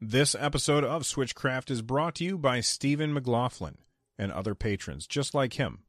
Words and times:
This 0.00 0.36
episode 0.38 0.84
of 0.84 1.02
Switchcraft 1.02 1.72
is 1.72 1.82
brought 1.82 2.14
to 2.16 2.24
you 2.24 2.38
by 2.38 2.60
Stephen 2.60 3.12
McLaughlin 3.12 3.78
and 4.16 4.30
other 4.30 4.54
patrons 4.54 5.08
just 5.08 5.34
like 5.34 5.54
him. 5.54 5.80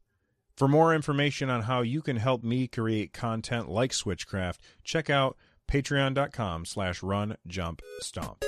For 0.56 0.66
more 0.66 0.92
information 0.92 1.48
on 1.48 1.62
how 1.62 1.82
you 1.82 2.02
can 2.02 2.16
help 2.16 2.42
me 2.42 2.66
create 2.66 3.12
content 3.12 3.68
like 3.68 3.92
Switchcraft, 3.92 4.56
check 4.82 5.10
out 5.10 5.36
patreon.com 5.70 6.64
slash 6.64 7.04
run 7.04 7.36
jump 7.46 7.82
stomp. 8.00 8.42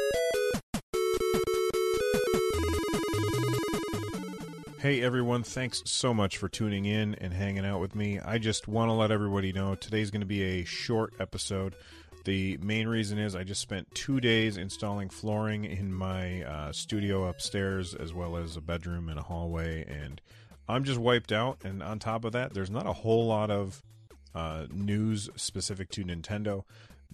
Hey 4.81 5.01
everyone, 5.01 5.45
thanks 5.45 5.85
so 5.85 6.13
much 6.13 6.39
for 6.39 6.49
tuning 6.49 6.87
in 6.87 7.15
and 7.15 7.33
hanging 7.33 7.65
out 7.65 7.79
with 7.79 7.95
me. 7.95 8.19
I 8.19 8.39
just 8.39 8.67
want 8.67 8.89
to 8.89 8.95
let 8.95 9.13
everybody 9.13 9.53
know 9.53 9.77
today's 9.77 10.11
going 10.11 10.23
to 10.23 10.27
be 10.27 10.43
a 10.43 10.65
short 10.65 11.15
episode. 11.21 11.77
The 12.25 12.57
main 12.59 12.87
reason 12.87 13.19
is 13.19 13.35
I 13.35 13.43
just 13.43 13.61
spent 13.61 13.93
two 13.95 14.21
days 14.21 14.57
installing 14.57 15.09
flooring 15.09 15.65
in 15.65 15.93
my 15.93 16.43
uh, 16.43 16.73
studio 16.73 17.29
upstairs, 17.29 17.95
as 17.95 18.13
well 18.13 18.37
as 18.37 18.57
a 18.57 18.61
bedroom 18.61 19.09
and 19.09 19.19
a 19.19 19.23
hallway, 19.23 19.85
and 19.89 20.21
I'm 20.69 20.85
just 20.85 21.01
wiped 21.01 21.33
out. 21.33 21.59
And 21.65 21.83
on 21.83 21.99
top 21.99 22.25
of 22.25 22.33
that, 22.33 22.55
there's 22.55 22.71
not 22.71 22.87
a 22.87 22.93
whole 22.93 23.27
lot 23.27 23.51
of 23.51 23.83
uh, 24.35 24.67
news 24.73 25.29
specific 25.37 25.91
to 25.91 26.05
Nintendo 26.05 26.63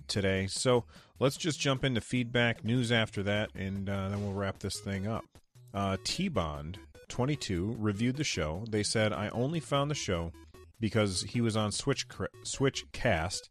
today. 0.08 0.46
So 0.46 0.84
let's 1.18 1.36
just 1.36 1.58
jump 1.58 1.84
into 1.84 2.00
feedback, 2.00 2.64
news 2.64 2.92
after 2.92 3.22
that, 3.22 3.50
and 3.54 3.88
uh, 3.88 4.10
then 4.10 4.22
we'll 4.22 4.34
wrap 4.34 4.58
this 4.58 4.78
thing 4.78 5.06
up. 5.06 5.24
Uh, 5.72 5.96
T 6.04 6.28
Bond 6.28 6.78
22 7.08 7.76
reviewed 7.78 8.16
the 8.16 8.24
show. 8.24 8.64
They 8.68 8.82
said, 8.82 9.12
I 9.12 9.28
only 9.30 9.60
found 9.60 9.90
the 9.90 9.94
show 9.94 10.32
because 10.80 11.22
he 11.22 11.40
was 11.40 11.56
on 11.56 11.72
Switch 11.72 12.06
Switch 12.42 12.84
Cast, 12.92 13.50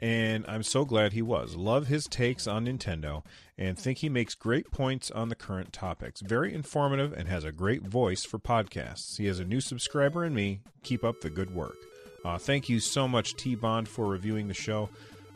and 0.00 0.46
I'm 0.48 0.62
so 0.62 0.86
glad 0.86 1.12
he 1.12 1.22
was. 1.22 1.54
Love 1.56 1.86
his 1.86 2.06
takes 2.06 2.46
on 2.46 2.64
Nintendo 2.64 3.22
and 3.58 3.78
think 3.78 3.98
he 3.98 4.08
makes 4.08 4.34
great 4.34 4.70
points 4.70 5.10
on 5.10 5.28
the 5.28 5.34
current 5.34 5.72
topics. 5.72 6.22
Very 6.22 6.54
informative 6.54 7.12
and 7.12 7.28
has 7.28 7.44
a 7.44 7.52
great 7.52 7.82
voice 7.82 8.24
for 8.24 8.38
podcasts. 8.38 9.18
He 9.18 9.26
has 9.26 9.38
a 9.38 9.44
new 9.44 9.60
subscriber 9.60 10.24
in 10.24 10.34
me. 10.34 10.60
Keep 10.82 11.04
up 11.04 11.20
the 11.20 11.28
good 11.28 11.54
work. 11.54 11.76
Uh, 12.24 12.38
thank 12.38 12.68
you 12.68 12.80
so 12.80 13.06
much, 13.06 13.36
T 13.36 13.54
Bond, 13.54 13.88
for 13.88 14.06
reviewing 14.06 14.48
the 14.48 14.54
show. 14.54 14.88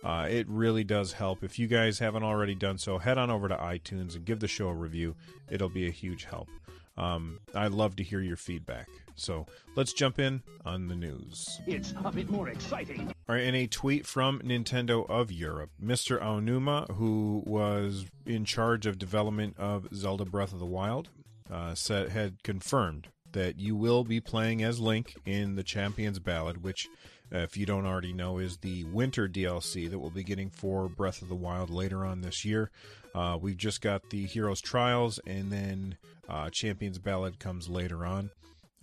Uh, 0.02 0.26
it 0.30 0.46
really 0.48 0.84
does 0.84 1.12
help. 1.12 1.44
If 1.44 1.58
you 1.58 1.66
guys 1.66 1.98
haven't 1.98 2.24
already 2.24 2.54
done 2.54 2.78
so, 2.78 2.98
head 2.98 3.18
on 3.18 3.30
over 3.30 3.48
to 3.48 3.56
iTunes 3.56 4.14
and 4.14 4.24
give 4.24 4.40
the 4.40 4.48
show 4.48 4.68
a 4.68 4.74
review. 4.74 5.14
It'll 5.50 5.70
be 5.70 5.86
a 5.86 5.90
huge 5.90 6.24
help. 6.24 6.48
Um, 6.96 7.40
I'd 7.54 7.72
love 7.72 7.96
to 7.96 8.02
hear 8.02 8.20
your 8.20 8.36
feedback. 8.36 8.88
So 9.16 9.46
let's 9.76 9.92
jump 9.92 10.18
in 10.18 10.42
on 10.64 10.88
the 10.88 10.94
news. 10.94 11.60
It's 11.66 11.94
a 12.04 12.10
bit 12.10 12.28
more 12.28 12.48
exciting. 12.48 13.12
All 13.28 13.34
right, 13.34 13.44
in 13.44 13.54
a 13.54 13.66
tweet 13.66 14.06
from 14.06 14.40
Nintendo 14.40 15.08
of 15.08 15.30
Europe, 15.30 15.70
Mr. 15.82 16.20
Aonuma, 16.20 16.90
who 16.96 17.42
was 17.46 18.06
in 18.26 18.44
charge 18.44 18.86
of 18.86 18.98
development 18.98 19.56
of 19.58 19.88
Zelda 19.94 20.24
Breath 20.24 20.52
of 20.52 20.58
the 20.58 20.66
Wild, 20.66 21.10
uh, 21.50 21.74
said 21.74 22.10
had 22.10 22.42
confirmed 22.42 23.08
that 23.32 23.58
you 23.58 23.76
will 23.76 24.04
be 24.04 24.20
playing 24.20 24.62
as 24.62 24.80
Link 24.80 25.16
in 25.26 25.56
the 25.56 25.62
Champion's 25.64 26.18
Ballad, 26.18 26.62
which, 26.62 26.88
if 27.30 27.56
you 27.56 27.66
don't 27.66 27.86
already 27.86 28.12
know, 28.12 28.38
is 28.38 28.58
the 28.58 28.84
winter 28.84 29.28
DLC 29.28 29.90
that 29.90 29.98
we'll 29.98 30.10
be 30.10 30.24
getting 30.24 30.50
for 30.50 30.88
Breath 30.88 31.22
of 31.22 31.28
the 31.28 31.34
Wild 31.34 31.70
later 31.70 32.04
on 32.04 32.20
this 32.20 32.44
year. 32.44 32.70
Uh, 33.14 33.38
we've 33.40 33.56
just 33.56 33.80
got 33.80 34.10
the 34.10 34.26
Heroes 34.26 34.60
Trials, 34.60 35.20
and 35.26 35.52
then 35.52 35.96
uh, 36.28 36.50
Champions 36.50 36.98
Ballad 36.98 37.38
comes 37.38 37.68
later 37.68 38.04
on. 38.04 38.30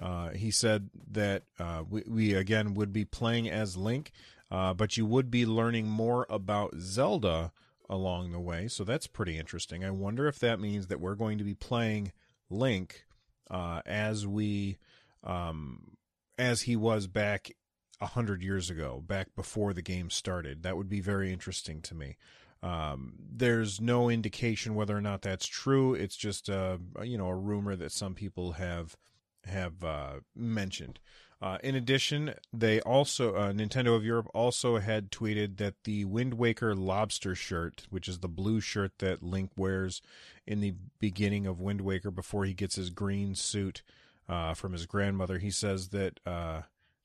Uh, 0.01 0.29
he 0.29 0.49
said 0.49 0.89
that 1.11 1.43
uh, 1.59 1.83
we, 1.87 2.03
we, 2.07 2.33
again 2.33 2.73
would 2.73 2.91
be 2.91 3.05
playing 3.05 3.49
as 3.49 3.77
Link, 3.77 4.11
uh, 4.49 4.73
but 4.73 4.97
you 4.97 5.05
would 5.05 5.29
be 5.29 5.45
learning 5.45 5.85
more 5.85 6.25
about 6.29 6.73
Zelda 6.79 7.51
along 7.87 8.31
the 8.31 8.39
way. 8.39 8.67
So 8.67 8.83
that's 8.83 9.05
pretty 9.05 9.37
interesting. 9.37 9.85
I 9.85 9.91
wonder 9.91 10.27
if 10.27 10.39
that 10.39 10.59
means 10.59 10.87
that 10.87 10.99
we're 10.99 11.15
going 11.15 11.37
to 11.37 11.43
be 11.43 11.53
playing 11.53 12.13
Link 12.49 13.05
uh, 13.51 13.81
as 13.85 14.25
we 14.25 14.77
um, 15.23 15.97
as 16.39 16.61
he 16.61 16.75
was 16.75 17.05
back 17.05 17.51
a 18.01 18.07
hundred 18.07 18.41
years 18.41 18.69
ago, 18.69 19.03
back 19.05 19.27
before 19.35 19.73
the 19.73 19.81
game 19.81 20.09
started. 20.09 20.63
That 20.63 20.75
would 20.75 20.89
be 20.89 20.99
very 20.99 21.31
interesting 21.31 21.81
to 21.83 21.95
me. 21.95 22.17
Um, 22.63 23.13
there's 23.17 23.79
no 23.79 24.09
indication 24.09 24.75
whether 24.75 24.95
or 24.95 25.01
not 25.01 25.21
that's 25.21 25.47
true. 25.47 25.93
It's 25.93 26.15
just 26.15 26.49
a 26.49 26.79
you 27.03 27.17
know 27.17 27.27
a 27.27 27.35
rumor 27.35 27.75
that 27.75 27.91
some 27.91 28.15
people 28.15 28.53
have 28.53 28.97
have 29.45 29.83
uh, 29.83 30.19
mentioned. 30.35 30.99
Uh, 31.41 31.57
in 31.63 31.73
addition, 31.73 32.35
they 32.53 32.79
also 32.81 33.35
uh, 33.35 33.51
Nintendo 33.51 33.95
of 33.95 34.05
Europe 34.05 34.27
also 34.33 34.77
had 34.77 35.09
tweeted 35.09 35.57
that 35.57 35.73
the 35.85 36.05
Wind 36.05 36.35
Waker 36.35 36.75
lobster 36.75 37.33
shirt, 37.33 37.87
which 37.89 38.07
is 38.07 38.19
the 38.19 38.27
blue 38.27 38.59
shirt 38.59 38.99
that 38.99 39.23
Link 39.23 39.49
wears 39.57 40.03
in 40.45 40.59
the 40.59 40.75
beginning 40.99 41.47
of 41.47 41.59
Wind 41.59 41.81
Waker 41.81 42.11
before 42.11 42.45
he 42.45 42.53
gets 42.53 42.75
his 42.75 42.91
green 42.91 43.33
suit 43.33 43.81
uh, 44.29 44.53
from 44.53 44.71
his 44.73 44.85
grandmother, 44.85 45.39
he 45.39 45.49
says 45.49 45.89
that 45.89 46.19
uh, 46.25 46.61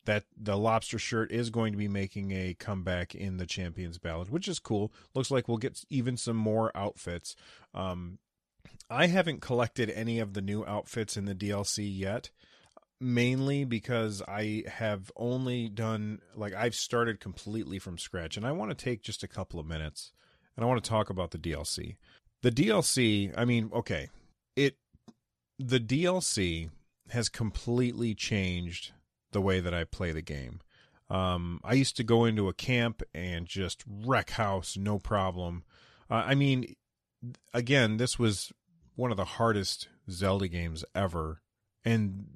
that 0.06 0.24
the 0.36 0.56
lobster 0.56 0.98
shirt 0.98 1.30
is 1.30 1.50
going 1.50 1.72
to 1.72 1.78
be 1.78 1.88
making 1.88 2.32
a 2.32 2.54
comeback 2.54 3.14
in 3.14 3.36
the 3.36 3.46
Champions 3.46 3.98
Ballad, 3.98 4.30
which 4.30 4.48
is 4.48 4.58
cool. 4.58 4.92
Looks 5.14 5.30
like 5.30 5.46
we'll 5.46 5.58
get 5.58 5.84
even 5.90 6.16
some 6.16 6.36
more 6.36 6.72
outfits. 6.74 7.36
Um, 7.74 8.18
I 8.88 9.06
haven't 9.08 9.42
collected 9.42 9.90
any 9.90 10.18
of 10.18 10.32
the 10.32 10.42
new 10.42 10.64
outfits 10.64 11.16
in 11.16 11.24
the 11.24 11.34
DLC 11.34 11.86
yet, 11.86 12.30
mainly 13.00 13.64
because 13.64 14.22
I 14.26 14.64
have 14.66 15.12
only 15.16 15.68
done 15.68 16.20
like 16.34 16.54
I've 16.54 16.74
started 16.74 17.20
completely 17.20 17.78
from 17.78 17.98
scratch, 17.98 18.36
and 18.36 18.46
I 18.46 18.52
want 18.52 18.70
to 18.70 18.84
take 18.84 19.02
just 19.02 19.22
a 19.22 19.28
couple 19.28 19.60
of 19.60 19.66
minutes 19.66 20.12
and 20.56 20.64
I 20.64 20.68
want 20.68 20.82
to 20.82 20.88
talk 20.88 21.10
about 21.10 21.30
the 21.30 21.38
DLC. 21.38 21.96
The 22.42 22.50
DLC, 22.50 23.32
I 23.36 23.44
mean, 23.44 23.70
okay, 23.72 24.08
it 24.54 24.76
the 25.58 25.80
DLC 25.80 26.70
has 27.10 27.28
completely 27.28 28.14
changed 28.14 28.92
the 29.32 29.40
way 29.40 29.60
that 29.60 29.74
I 29.74 29.84
play 29.84 30.12
the 30.12 30.22
game. 30.22 30.60
Um, 31.08 31.60
I 31.62 31.74
used 31.74 31.96
to 31.98 32.04
go 32.04 32.24
into 32.24 32.48
a 32.48 32.54
camp 32.54 33.02
and 33.14 33.46
just 33.46 33.84
wreck 33.86 34.30
house, 34.30 34.76
no 34.76 34.98
problem. 34.98 35.64
Uh, 36.10 36.24
I 36.26 36.34
mean, 36.34 36.74
again, 37.54 37.96
this 37.96 38.18
was 38.18 38.52
one 38.96 39.10
of 39.10 39.16
the 39.16 39.24
hardest 39.24 39.88
Zelda 40.10 40.48
games 40.48 40.84
ever, 40.94 41.42
and 41.84 42.26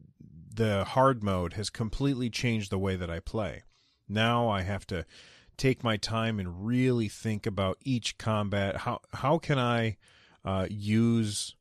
the 0.55 0.85
hard 0.85 1.23
mode 1.23 1.55
has 1.55 1.71
completely 1.71 2.31
changed 2.31 2.71
the 2.71 2.79
way 2.79 2.97
that 2.97 3.11
I 3.11 3.21
play. 3.21 3.63
Now 4.09 4.49
I 4.49 4.63
have 4.63 4.87
to 4.89 5.05
take 5.57 5.85
my 5.85 5.97
time 5.97 6.41
and 6.41 6.67
really 6.67 7.09
think 7.09 7.47
about 7.47 7.79
each 7.85 8.19
combat. 8.19 8.79
How 8.79 9.01
how 9.13 9.39
can 9.39 9.59
I 9.59 9.97
uh, 10.45 10.67
use 10.69 11.55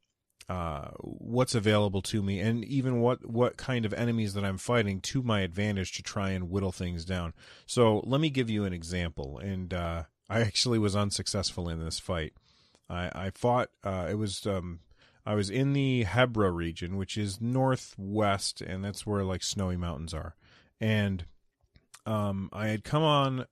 uh, 0.50 0.90
what's 1.00 1.54
available 1.54 2.02
to 2.02 2.24
me 2.24 2.40
and 2.40 2.66
even 2.66 3.00
what 3.00 3.30
what 3.30 3.56
kind 3.56 3.86
of 3.86 3.94
enemies 3.94 4.34
that 4.34 4.44
I'm 4.44 4.58
fighting 4.58 5.00
to 5.02 5.22
my 5.22 5.42
advantage 5.42 5.94
to 5.94 6.04
try 6.04 6.32
and 6.32 6.50
whittle 6.50 6.72
things 6.72 7.06
down. 7.06 7.34
So 7.68 8.02
let 8.06 8.20
me 8.20 8.32
give 8.32 8.50
you 8.50 8.66
an 8.66 8.74
example. 8.74 9.38
And 9.38 9.72
uh, 9.74 10.04
I 10.28 10.42
actually 10.42 10.80
was 10.80 10.96
unsuccessful 10.96 11.70
in 11.70 11.84
this 11.84 12.00
fight. 12.00 12.34
I, 12.90 13.12
I 13.14 13.30
fought. 13.30 13.70
Uh, 13.84 14.08
it 14.10 14.16
was 14.16 14.48
um, 14.48 14.80
I 15.24 15.36
was 15.36 15.52
in 15.52 15.74
the 15.74 16.06
Hebra 16.06 16.54
region, 16.54 16.98
which 16.98 17.16
is 17.16 17.40
northwest, 17.40 18.62
and 18.62 18.84
that's 18.84 19.06
where 19.06 19.24
like 19.24 19.44
snowy 19.44 19.78
mountains 19.78 20.16
are. 20.16 20.36
And 20.82 21.26
um, 22.08 22.50
I 22.52 22.70
had 22.70 22.84
come 22.84 23.04
on 23.04 23.46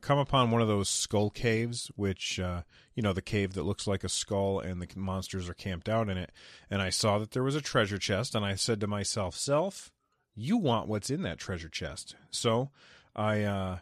come 0.00 0.18
upon 0.18 0.50
one 0.50 0.62
of 0.62 0.68
those 0.68 0.88
skull 0.88 1.30
caves, 1.30 1.90
which 1.96 2.40
uh, 2.40 2.62
you 2.94 3.02
know 3.02 3.12
the 3.12 3.22
cave 3.22 3.54
that 3.54 3.64
looks 3.64 3.86
like 3.86 4.04
a 4.04 4.08
skull, 4.08 4.60
and 4.60 4.80
the 4.80 4.88
monsters 4.96 5.48
are 5.48 5.54
camped 5.54 5.88
out 5.88 6.08
in 6.08 6.18
it. 6.18 6.32
And 6.70 6.82
I 6.82 6.90
saw 6.90 7.18
that 7.18 7.30
there 7.30 7.42
was 7.42 7.54
a 7.54 7.60
treasure 7.60 7.98
chest, 7.98 8.34
and 8.34 8.44
I 8.44 8.54
said 8.56 8.80
to 8.80 8.86
myself, 8.86 9.36
"Self, 9.36 9.92
you 10.34 10.56
want 10.56 10.88
what's 10.88 11.10
in 11.10 11.22
that 11.22 11.38
treasure 11.38 11.68
chest." 11.68 12.16
So 12.30 12.70
I 13.14 13.42
uh, 13.42 13.78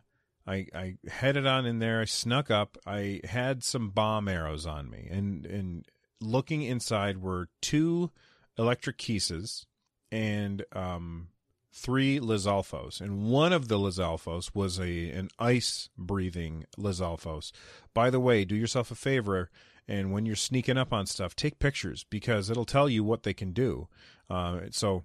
I 0.47 0.67
I 0.75 0.97
headed 1.09 1.47
on 1.47 1.67
in 1.67 1.79
there. 1.79 2.01
I 2.01 2.05
snuck 2.05 2.51
up. 2.51 2.77
I 2.87 3.21
had 3.25 3.65
some 3.65 3.91
bomb 3.91 4.29
arrows 4.29 4.67
on 4.67 4.91
me, 4.91 5.09
and 5.11 5.47
and 5.47 5.87
looking 6.21 6.63
inside 6.63 7.23
were 7.23 7.49
two 7.61 8.11
electric 8.59 8.99
Keeses 8.99 9.67
and 10.13 10.65
um 10.73 11.29
three 11.77 12.21
Lizalfos, 12.21 13.01
and 13.01 13.25
one 13.29 13.53
of 13.53 13.67
the 13.67 13.79
Lizalfos 13.79 14.55
was 14.55 14.79
a 14.79 15.11
an 15.11 15.29
ice 15.41 15.89
breathing 15.99 16.65
Lizalfos. 16.79 17.51
By 17.93 18.11
the 18.11 18.21
way, 18.21 18.45
do 18.45 18.55
yourself 18.55 18.93
a 18.93 18.95
favor 18.95 19.51
And 19.87 20.13
when 20.13 20.25
you're 20.25 20.37
sneaking 20.37 20.79
up 20.79 20.93
on 20.93 21.07
stuff, 21.07 21.37
take 21.37 21.59
pictures 21.59 22.05
because 22.09 22.49
it'll 22.51 22.65
tell 22.65 22.89
you 22.89 23.05
what 23.05 23.23
they 23.23 23.35
can 23.35 23.53
do. 23.53 23.89
Uh, 24.31 24.61
so 24.71 25.05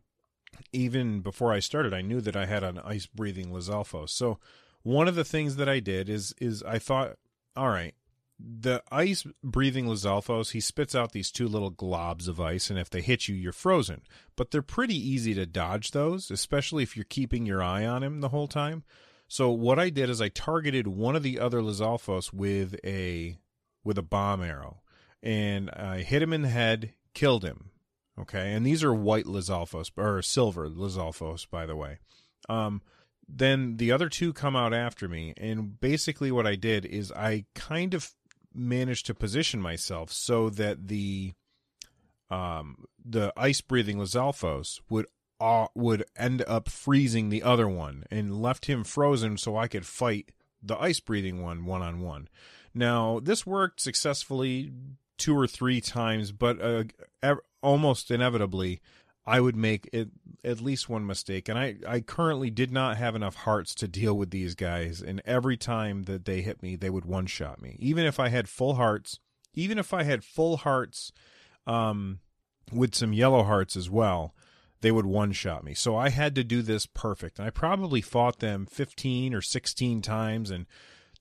even 0.72 1.22
before 1.22 1.52
I 1.54 1.60
started, 1.60 1.94
I 1.94 2.02
knew 2.02 2.22
that 2.22 2.36
I 2.36 2.46
had 2.46 2.64
an 2.64 2.80
ice 2.80 3.06
breathing 3.06 3.52
Lizalfos. 3.52 4.10
So 4.10 4.40
one 4.84 5.08
of 5.08 5.16
the 5.16 5.26
things 5.26 5.58
that 5.58 5.68
I 5.68 5.80
did 5.80 6.10
is 6.10 6.34
is 6.40 6.64
I 6.64 6.80
thought, 6.80 7.18
all 7.56 7.70
right, 7.70 7.94
the 8.40 8.82
ice 8.90 9.26
breathing 9.44 9.86
Lizalfos, 9.86 10.52
he 10.52 10.62
spits 10.62 10.96
out 10.96 11.12
these 11.12 11.32
two 11.32 11.48
little 11.48 11.72
globs 11.72 12.28
of 12.28 12.40
ice, 12.40 12.70
and 12.70 12.80
if 12.80 12.90
they 12.90 13.02
hit 13.02 13.28
you, 13.28 13.36
you're 13.36 13.52
frozen. 13.52 14.02
But 14.36 14.52
they're 14.52 14.62
pretty 14.62 14.96
easy 14.96 15.34
to 15.34 15.46
dodge 15.46 15.92
those, 15.92 16.32
especially 16.32 16.84
if 16.84 16.96
you're 16.96 17.04
keeping 17.04 17.46
your 17.46 17.62
eye 17.62 17.86
on 17.86 18.02
him 18.02 18.22
the 18.22 18.30
whole 18.30 18.48
time. 18.48 18.84
So 19.28 19.50
what 19.52 19.78
I 19.78 19.90
did 19.90 20.10
is 20.10 20.22
I 20.22 20.30
targeted 20.30 20.88
one 20.88 21.16
of 21.16 21.24
the 21.24 21.40
other 21.40 21.62
Lizalfos 21.62 22.34
with 22.34 22.76
a 22.84 23.38
with 23.84 23.98
a 23.98 24.04
bomb 24.04 24.42
arrow, 24.42 24.82
and 25.22 25.70
I 25.72 26.02
hit 26.02 26.22
him 26.22 26.34
in 26.34 26.42
the 26.42 26.50
head, 26.50 26.94
killed 27.14 27.44
him. 27.44 27.72
Okay, 28.20 28.54
and 28.54 28.66
these 28.66 28.84
are 28.84 28.94
white 28.94 29.26
Lizalfos 29.26 29.92
or 29.98 30.22
silver 30.22 30.70
Lizalfos, 30.70 31.50
by 31.50 31.66
the 31.66 31.76
way. 31.76 32.00
Um, 32.48 32.82
then 33.28 33.78
the 33.78 33.92
other 33.92 34.10
two 34.10 34.34
come 34.34 34.56
out 34.56 34.74
after 34.74 35.08
me, 35.08 35.34
and 35.38 35.80
basically 35.80 36.32
what 36.32 36.48
I 36.48 36.56
did 36.56 36.86
is 36.86 37.12
I 37.12 37.46
kind 37.54 37.94
of 37.94 38.14
managed 38.54 39.06
to 39.06 39.14
position 39.14 39.62
myself 39.62 40.12
so 40.12 40.50
that 40.50 40.88
the 40.88 41.34
um 42.30 42.86
the 43.04 43.34
ice 43.36 43.62
breathing 43.62 43.98
Lizalfos 43.98 44.82
would 44.90 45.06
uh, 45.40 45.68
would 45.74 46.04
end 46.18 46.44
up 46.48 46.70
freezing 46.70 47.30
the 47.30 47.44
other 47.44 47.68
one 47.68 48.04
and 48.12 48.42
left 48.42 48.66
him 48.66 48.84
frozen 48.84 49.38
so 49.38 49.56
I 49.56 49.68
could 49.68 49.86
fight 49.86 50.32
the 50.62 50.78
ice 50.78 51.00
breathing 51.00 51.42
one 51.42 51.66
one 51.66 51.82
on 51.82 52.02
one. 52.02 52.28
Now 52.74 53.20
this 53.20 53.46
worked 53.46 53.80
successfully 53.80 54.72
two 55.18 55.38
or 55.38 55.48
three 55.48 55.82
times, 55.82 56.32
but 56.32 56.62
uh, 56.62 56.84
ev- 57.22 57.40
almost 57.62 58.12
inevitably 58.12 58.82
I 59.30 59.40
would 59.40 59.56
make 59.56 59.88
it, 59.94 60.10
at 60.44 60.60
least 60.60 60.90
one 60.90 61.06
mistake. 61.06 61.48
And 61.50 61.60
I, 61.60 61.76
I 61.88 62.00
currently 62.00 62.50
did 62.50 62.72
not 62.72 62.98
have 62.98 63.16
enough 63.16 63.36
hearts 63.36 63.76
to 63.76 63.88
deal 63.88 64.16
with 64.16 64.32
these 64.32 64.56
guys. 64.56 65.02
And 65.02 65.22
every 65.24 65.56
time 65.56 66.04
that 66.04 66.26
they 66.26 66.42
hit 66.42 66.64
me, 66.64 66.76
they 66.76 66.90
would 66.90 67.06
one 67.06 67.28
shot 67.28 67.62
me. 67.62 67.76
Even 67.78 68.06
if 68.06 68.20
I 68.20 68.30
had 68.30 68.50
full 68.50 68.74
hearts, 68.74 69.20
even 69.54 69.78
if 69.78 69.94
I 69.94 70.02
had 70.02 70.24
full 70.24 70.58
hearts 70.58 71.12
um, 71.68 72.20
with 72.72 72.96
some 72.96 73.14
yellow 73.14 73.44
hearts 73.44 73.76
as 73.76 73.88
well, 73.88 74.34
they 74.82 74.92
would 74.92 75.06
one 75.06 75.32
shot 75.32 75.64
me. 75.64 75.76
So 75.76 75.96
I 75.96 76.10
had 76.10 76.34
to 76.34 76.44
do 76.44 76.64
this 76.64 76.88
perfect. 76.88 77.38
And 77.38 77.46
I 77.46 77.52
probably 77.52 78.02
fought 78.02 78.40
them 78.40 78.66
15 78.66 79.36
or 79.36 79.42
16 79.42 80.02
times. 80.02 80.50
And 80.50 80.66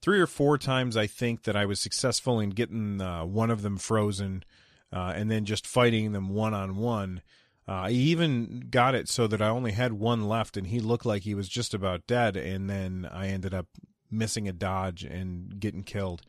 three 0.01 0.19
or 0.19 0.27
four 0.27 0.57
times 0.57 0.97
I 0.97 1.05
think 1.05 1.43
that 1.43 1.55
I 1.55 1.67
was 1.67 1.79
successful 1.79 2.39
in 2.39 2.49
getting 2.49 3.01
uh, 3.01 3.25
one 3.25 3.51
of 3.51 3.61
them 3.61 3.77
frozen 3.77 4.43
uh, 4.91 5.13
and 5.15 5.29
then 5.29 5.45
just 5.45 5.67
fighting 5.67 6.13
them 6.13 6.29
one 6.29 6.55
on 6.55 6.77
one. 6.77 7.21
I 7.71 7.91
even 7.91 8.67
got 8.69 8.95
it 8.95 9.07
so 9.07 9.27
that 9.27 9.41
I 9.41 9.49
only 9.49 9.73
had 9.73 9.93
one 9.93 10.27
left, 10.27 10.57
and 10.57 10.67
he 10.67 10.79
looked 10.79 11.05
like 11.05 11.23
he 11.23 11.35
was 11.35 11.47
just 11.47 11.73
about 11.73 12.07
dead. 12.07 12.35
And 12.35 12.69
then 12.69 13.07
I 13.11 13.27
ended 13.27 13.53
up 13.53 13.67
missing 14.09 14.47
a 14.47 14.53
dodge 14.53 15.03
and 15.03 15.59
getting 15.59 15.83
killed. 15.83 16.23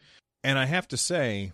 And 0.44 0.58
I 0.58 0.66
have 0.66 0.86
to 0.88 0.96
say 0.96 1.52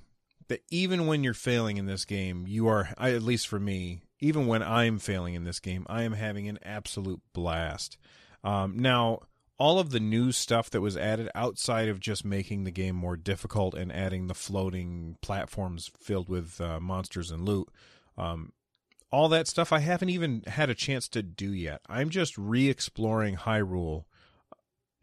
that 0.49 0.63
even 0.71 1.07
when 1.07 1.25
you're 1.25 1.35
failing 1.35 1.77
in 1.77 1.87
this 1.87 2.05
game, 2.05 2.47
you 2.47 2.69
are, 2.69 2.89
at 2.99 3.23
least 3.23 3.49
for 3.49 3.61
me, 3.61 4.03
even 4.21 4.47
when 4.47 4.63
I'm 4.63 4.99
failing 4.99 5.35
in 5.35 5.45
this 5.45 5.61
game, 5.61 5.87
I 5.89 6.03
am 6.03 6.13
having 6.13 6.49
an 6.49 6.59
absolute 6.65 7.21
blast. 7.33 7.97
Um, 8.43 8.79
now, 8.79 9.21
all 9.59 9.79
of 9.79 9.91
the 9.91 10.01
new 10.01 10.33
stuff 10.33 10.71
that 10.71 10.81
was 10.81 10.97
added 10.97 11.31
outside 11.35 11.89
of 11.89 12.01
just 12.01 12.25
making 12.25 12.65
the 12.65 12.71
game 12.71 12.95
more 12.95 13.17
difficult 13.17 13.75
and 13.75 13.93
adding 13.93 14.27
the 14.27 14.35
floating 14.35 15.17
platforms 15.23 15.91
filled 15.99 16.29
with 16.29 16.61
uh, 16.61 16.79
monsters 16.79 17.31
and 17.31 17.47
loot, 17.47 17.69
um, 18.19 18.53
all 19.11 19.29
that 19.29 19.49
stuff 19.49 19.73
I 19.73 19.79
haven't 19.81 20.11
even 20.11 20.43
had 20.47 20.71
a 20.71 20.75
chance 20.75 21.09
to 21.09 21.23
do 21.23 21.53
yet. 21.53 21.81
I'm 21.89 22.11
just 22.11 22.37
re 22.37 22.69
exploring 22.69 23.37
Hyrule 23.37 24.05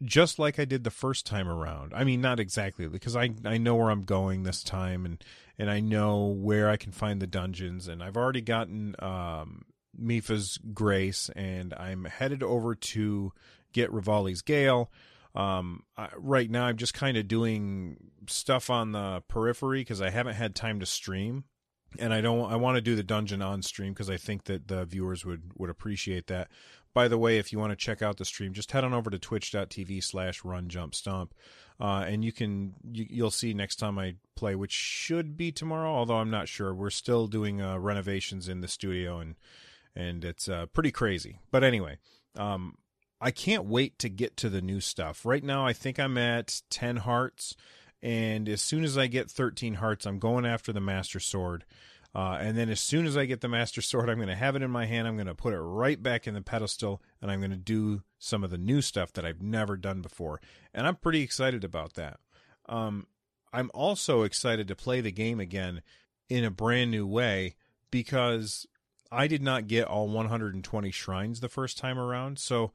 just 0.02 0.38
like 0.38 0.58
I 0.58 0.64
did 0.64 0.84
the 0.84 0.90
first 0.90 1.24
time 1.26 1.48
around. 1.48 1.92
I 1.94 2.04
mean, 2.04 2.20
not 2.20 2.40
exactly 2.40 2.86
because 2.88 3.16
I 3.16 3.30
I 3.44 3.58
know 3.58 3.76
where 3.76 3.90
I'm 3.90 4.04
going 4.04 4.42
this 4.42 4.62
time 4.62 5.06
and 5.06 5.24
and 5.58 5.70
I 5.70 5.80
know 5.80 6.26
where 6.26 6.68
I 6.68 6.76
can 6.76 6.92
find 6.92 7.20
the 7.20 7.26
dungeons 7.26 7.88
and 7.88 8.02
I've 8.02 8.16
already 8.16 8.40
gotten 8.40 8.94
um 8.98 9.64
Mipha's 10.00 10.58
Grace 10.72 11.30
and 11.34 11.72
I'm 11.74 12.04
headed 12.04 12.42
over 12.42 12.74
to 12.74 13.32
get 13.72 13.90
Revali's 13.90 14.42
Gale. 14.42 14.90
Um, 15.34 15.82
I, 15.96 16.08
right 16.16 16.50
now 16.50 16.66
I'm 16.66 16.76
just 16.76 16.94
kind 16.94 17.16
of 17.16 17.26
doing 17.26 17.96
stuff 18.28 18.70
on 18.70 18.92
the 18.92 19.22
periphery 19.28 19.80
because 19.80 20.00
I 20.00 20.10
haven't 20.10 20.34
had 20.34 20.54
time 20.54 20.80
to 20.80 20.86
stream 20.86 21.44
and 21.98 22.12
I 22.12 22.20
don't 22.20 22.50
I 22.50 22.56
want 22.56 22.76
to 22.76 22.80
do 22.80 22.96
the 22.96 23.02
dungeon 23.02 23.42
on 23.42 23.62
stream 23.62 23.92
because 23.92 24.10
I 24.10 24.16
think 24.16 24.44
that 24.44 24.68
the 24.68 24.84
viewers 24.84 25.24
would 25.24 25.52
would 25.56 25.70
appreciate 25.70 26.26
that. 26.28 26.48
By 26.92 27.08
the 27.08 27.18
way, 27.18 27.38
if 27.38 27.52
you 27.52 27.58
want 27.58 27.72
to 27.72 27.76
check 27.76 28.02
out 28.02 28.18
the 28.18 28.24
stream, 28.24 28.52
just 28.52 28.70
head 28.70 28.84
on 28.84 28.94
over 28.94 29.10
to 29.10 29.18
twitch.tv 29.18 30.02
slash 30.04 30.44
run 30.44 30.68
jump 30.68 30.94
stomp. 30.94 31.34
Uh, 31.80 32.04
and 32.06 32.24
you 32.24 32.30
can 32.30 32.74
you, 32.92 33.06
you'll 33.10 33.30
see 33.32 33.52
next 33.52 33.76
time 33.76 33.98
I 33.98 34.14
play, 34.36 34.54
which 34.54 34.72
should 34.72 35.36
be 35.36 35.50
tomorrow, 35.50 35.90
although 35.90 36.18
I'm 36.18 36.30
not 36.30 36.48
sure. 36.48 36.72
We're 36.72 36.90
still 36.90 37.26
doing 37.26 37.60
uh, 37.60 37.78
renovations 37.78 38.48
in 38.48 38.60
the 38.60 38.68
studio 38.68 39.18
and 39.18 39.34
and 39.96 40.24
it's 40.24 40.48
uh, 40.48 40.66
pretty 40.66 40.90
crazy. 40.92 41.40
But 41.50 41.64
anyway, 41.64 41.98
um, 42.36 42.76
I 43.20 43.30
can't 43.30 43.64
wait 43.64 43.98
to 44.00 44.08
get 44.08 44.36
to 44.38 44.48
the 44.48 44.62
new 44.62 44.80
stuff. 44.80 45.24
Right 45.24 45.42
now, 45.42 45.66
I 45.66 45.72
think 45.72 45.98
I'm 45.98 46.18
at 46.18 46.62
ten 46.70 46.98
hearts 46.98 47.56
and 48.04 48.50
as 48.50 48.60
soon 48.60 48.84
as 48.84 48.98
I 48.98 49.06
get 49.06 49.30
13 49.30 49.74
hearts, 49.74 50.04
I'm 50.04 50.18
going 50.18 50.44
after 50.44 50.74
the 50.74 50.80
Master 50.80 51.18
Sword. 51.18 51.64
Uh, 52.14 52.36
and 52.38 52.56
then 52.56 52.68
as 52.68 52.78
soon 52.78 53.06
as 53.06 53.16
I 53.16 53.24
get 53.24 53.40
the 53.40 53.48
Master 53.48 53.80
Sword, 53.80 54.10
I'm 54.10 54.18
going 54.18 54.28
to 54.28 54.34
have 54.34 54.54
it 54.54 54.62
in 54.62 54.70
my 54.70 54.84
hand. 54.84 55.08
I'm 55.08 55.16
going 55.16 55.26
to 55.26 55.34
put 55.34 55.54
it 55.54 55.58
right 55.58 56.00
back 56.00 56.26
in 56.26 56.34
the 56.34 56.42
pedestal, 56.42 57.02
and 57.22 57.30
I'm 57.30 57.40
going 57.40 57.50
to 57.50 57.56
do 57.56 58.02
some 58.18 58.44
of 58.44 58.50
the 58.50 58.58
new 58.58 58.82
stuff 58.82 59.14
that 59.14 59.24
I've 59.24 59.40
never 59.40 59.78
done 59.78 60.02
before. 60.02 60.42
And 60.74 60.86
I'm 60.86 60.96
pretty 60.96 61.22
excited 61.22 61.64
about 61.64 61.94
that. 61.94 62.20
Um, 62.68 63.06
I'm 63.54 63.70
also 63.72 64.22
excited 64.22 64.68
to 64.68 64.76
play 64.76 65.00
the 65.00 65.10
game 65.10 65.40
again 65.40 65.80
in 66.28 66.44
a 66.44 66.50
brand 66.50 66.90
new 66.90 67.06
way 67.06 67.56
because 67.90 68.66
I 69.10 69.28
did 69.28 69.42
not 69.42 69.66
get 69.66 69.86
all 69.86 70.08
120 70.08 70.90
shrines 70.90 71.40
the 71.40 71.48
first 71.48 71.78
time 71.78 71.98
around. 71.98 72.38
So 72.38 72.70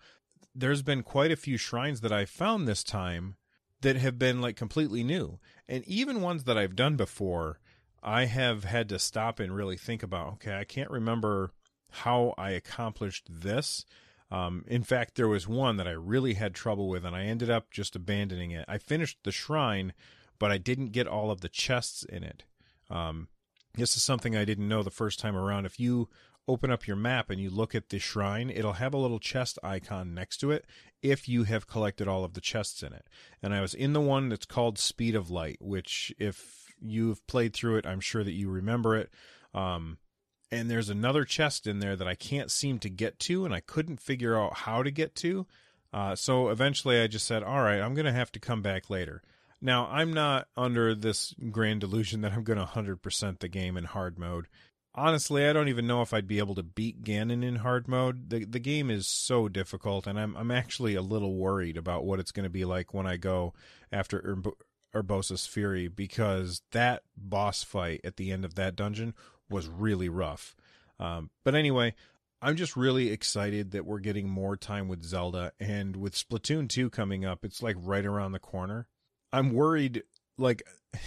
there's 0.56 0.82
been 0.82 1.04
quite 1.04 1.32
a 1.32 1.36
few 1.36 1.58
shrines 1.58 2.02
that 2.02 2.12
I 2.12 2.26
found 2.26 2.68
this 2.68 2.84
time 2.84 3.36
that 3.82 3.96
have 3.96 4.20
been 4.20 4.42
like 4.42 4.56
completely 4.56 5.04
new. 5.04 5.40
And 5.68 5.84
even 5.86 6.22
ones 6.22 6.44
that 6.46 6.58
I've 6.58 6.76
done 6.76 6.96
before, 6.96 7.60
I 8.02 8.26
have 8.26 8.64
had 8.64 8.90
to 8.90 9.00
stop 9.00 9.40
and 9.40 9.56
really 9.56 9.78
think 9.78 10.04
about, 10.04 10.34
okay, 10.34 10.58
I 10.58 10.64
can't 10.64 10.90
remember 10.90 11.52
how 11.92 12.34
I 12.38 12.52
accomplished 12.52 13.28
this. 13.30 13.86
Um, 14.32 14.64
in 14.68 14.84
fact, 14.84 15.16
there 15.16 15.28
was 15.28 15.48
one 15.48 15.78
that 15.78 15.88
I 15.88 15.92
really 15.92 16.36
had 16.36 16.54
trouble 16.54 16.88
with, 16.88 17.04
and 17.04 17.16
I 17.16 17.24
ended 17.24 17.50
up 17.50 17.72
just 17.72 17.96
abandoning 17.96 18.52
it. 18.52 18.66
I 18.68 18.78
finished 18.78 19.18
the 19.24 19.32
shrine, 19.32 19.94
but 20.38 20.52
I 20.52 20.58
didn't 20.58 20.92
get 20.92 21.08
all 21.08 21.32
of 21.32 21.42
the 21.42 21.50
chests 21.50 22.04
in 22.04 22.24
it. 22.24 22.44
Um, 22.90 23.28
this 23.74 23.96
is 23.96 24.04
something 24.04 24.36
I 24.36 24.46
didn't 24.46 24.68
know 24.68 24.84
the 24.84 24.92
first 24.92 25.20
time 25.20 25.36
around. 25.36 25.66
If 25.66 25.80
you 25.80 26.10
open 26.50 26.72
up 26.72 26.88
your 26.88 26.96
map 26.96 27.30
and 27.30 27.40
you 27.40 27.50
look 27.50 27.76
at 27.76 27.90
the 27.90 28.00
shrine, 28.00 28.50
it'll 28.50 28.74
have 28.74 28.94
a 28.94 28.98
little 28.98 29.20
chest 29.20 29.60
icon 29.64 30.14
next 30.16 30.38
to 30.38 30.50
it 30.52 30.66
if 31.02 31.30
you 31.30 31.44
have 31.44 31.68
collected 31.68 32.08
all 32.08 32.24
of 32.26 32.34
the 32.34 32.42
chests 32.42 32.82
in 32.82 32.92
it. 32.92 33.06
And 33.42 33.54
I 33.54 33.62
was 33.62 33.74
in 33.74 33.94
the 33.94 34.02
one 34.02 34.30
that's 34.30 34.46
called 34.46 34.80
Speed 34.80 35.16
of 35.16 35.30
Light, 35.30 35.58
which 35.62 36.12
if 36.18 36.74
you've 36.82 37.26
played 37.28 37.54
through 37.54 37.78
it, 37.78 37.86
I'm 37.86 38.00
sure 38.00 38.24
that 38.24 38.34
you 38.34 38.50
remember 38.50 38.96
it. 38.96 39.12
Um, 39.54 40.00
and 40.52 40.70
there's 40.70 40.90
another 40.90 41.24
chest 41.24 41.68
in 41.68 41.80
there 41.80 41.96
that 41.96 42.08
I 42.08 42.16
can't 42.16 42.50
seem 42.50 42.80
to 42.80 42.90
get 42.90 43.20
to, 43.20 43.46
and 43.46 43.54
I 43.54 43.60
couldn't 43.60 44.02
figure 44.02 44.38
out 44.38 44.58
how 44.58 44.82
to 44.82 44.90
get 44.90 45.16
to. 45.18 45.46
Uh, 45.94 46.16
so 46.16 46.50
eventually 46.50 47.00
I 47.00 47.08
just 47.08 47.28
said, 47.28 47.44
all 47.44 47.62
right, 47.62 47.80
I'm 47.80 47.94
going 47.94 48.06
to 48.06 48.12
have 48.12 48.32
to 48.32 48.40
come 48.40 48.62
back 48.62 48.90
later. 48.90 49.22
Now, 49.62 49.88
I'm 49.92 50.14
not 50.14 50.48
under 50.56 50.96
this 50.96 51.36
grand 51.52 51.82
delusion 51.82 52.22
that 52.22 52.32
I'm 52.32 52.44
going 52.44 52.60
to 52.60 52.66
100% 52.66 53.40
the 53.40 53.48
game 53.48 53.78
in 53.78 53.84
hard 53.84 54.18
mode 54.18 54.48
honestly, 54.96 55.46
I 55.46 55.54
don't 55.54 55.68
even 55.68 55.88
know 55.88 56.02
if 56.02 56.14
I'd 56.14 56.28
be 56.28 56.40
able 56.40 56.56
to 56.56 56.64
beat 56.64 57.04
Ganon 57.04 57.44
in 57.44 57.58
hard 57.58 57.88
mode. 57.88 58.30
The 58.30 58.46
the 58.46 58.60
game 58.60 58.90
is 58.90 59.08
so 59.08 59.48
difficult, 59.48 60.08
and 60.08 60.20
I'm 60.20 60.36
I'm 60.36 60.52
actually 60.52 60.96
a 60.96 61.02
little 61.02 61.36
worried 61.36 61.78
about 61.78 62.06
what 62.06 62.20
it's 62.20 62.32
going 62.32 62.44
to 62.44 62.50
be 62.50 62.66
like 62.66 62.94
when 62.94 63.08
I 63.08 63.18
go 63.18 63.54
after 63.92 64.22
Urb- 64.24 64.58
Urbosa's 64.96 65.46
Fury 65.46 65.88
because 65.88 66.62
that 66.72 67.04
boss 67.16 67.64
fight 67.64 68.02
at 68.04 68.18
the 68.18 68.32
end 68.32 68.46
of 68.46 68.56
that 68.56 68.76
dungeon 68.76 69.14
was 69.50 69.68
really 69.68 70.10
rough. 70.10 70.56
Um, 71.00 71.30
but 71.44 71.56
anyway, 71.56 71.96
I'm 72.42 72.56
just 72.56 72.76
really 72.76 73.10
excited 73.10 73.72
that 73.72 73.86
we're 73.86 74.00
getting 74.00 74.30
more 74.30 74.58
time 74.58 74.88
with 74.88 75.04
Zelda, 75.04 75.54
and 75.60 75.96
with 75.96 76.14
Splatoon 76.14 76.70
2 76.70 76.90
coming 76.90 77.26
up, 77.26 77.44
it's 77.44 77.62
like 77.64 77.76
right 77.80 78.06
around 78.06 78.32
the 78.34 78.40
corner. 78.40 78.88
I'm 79.32 79.54
worried, 79.54 80.04
like. 80.38 80.64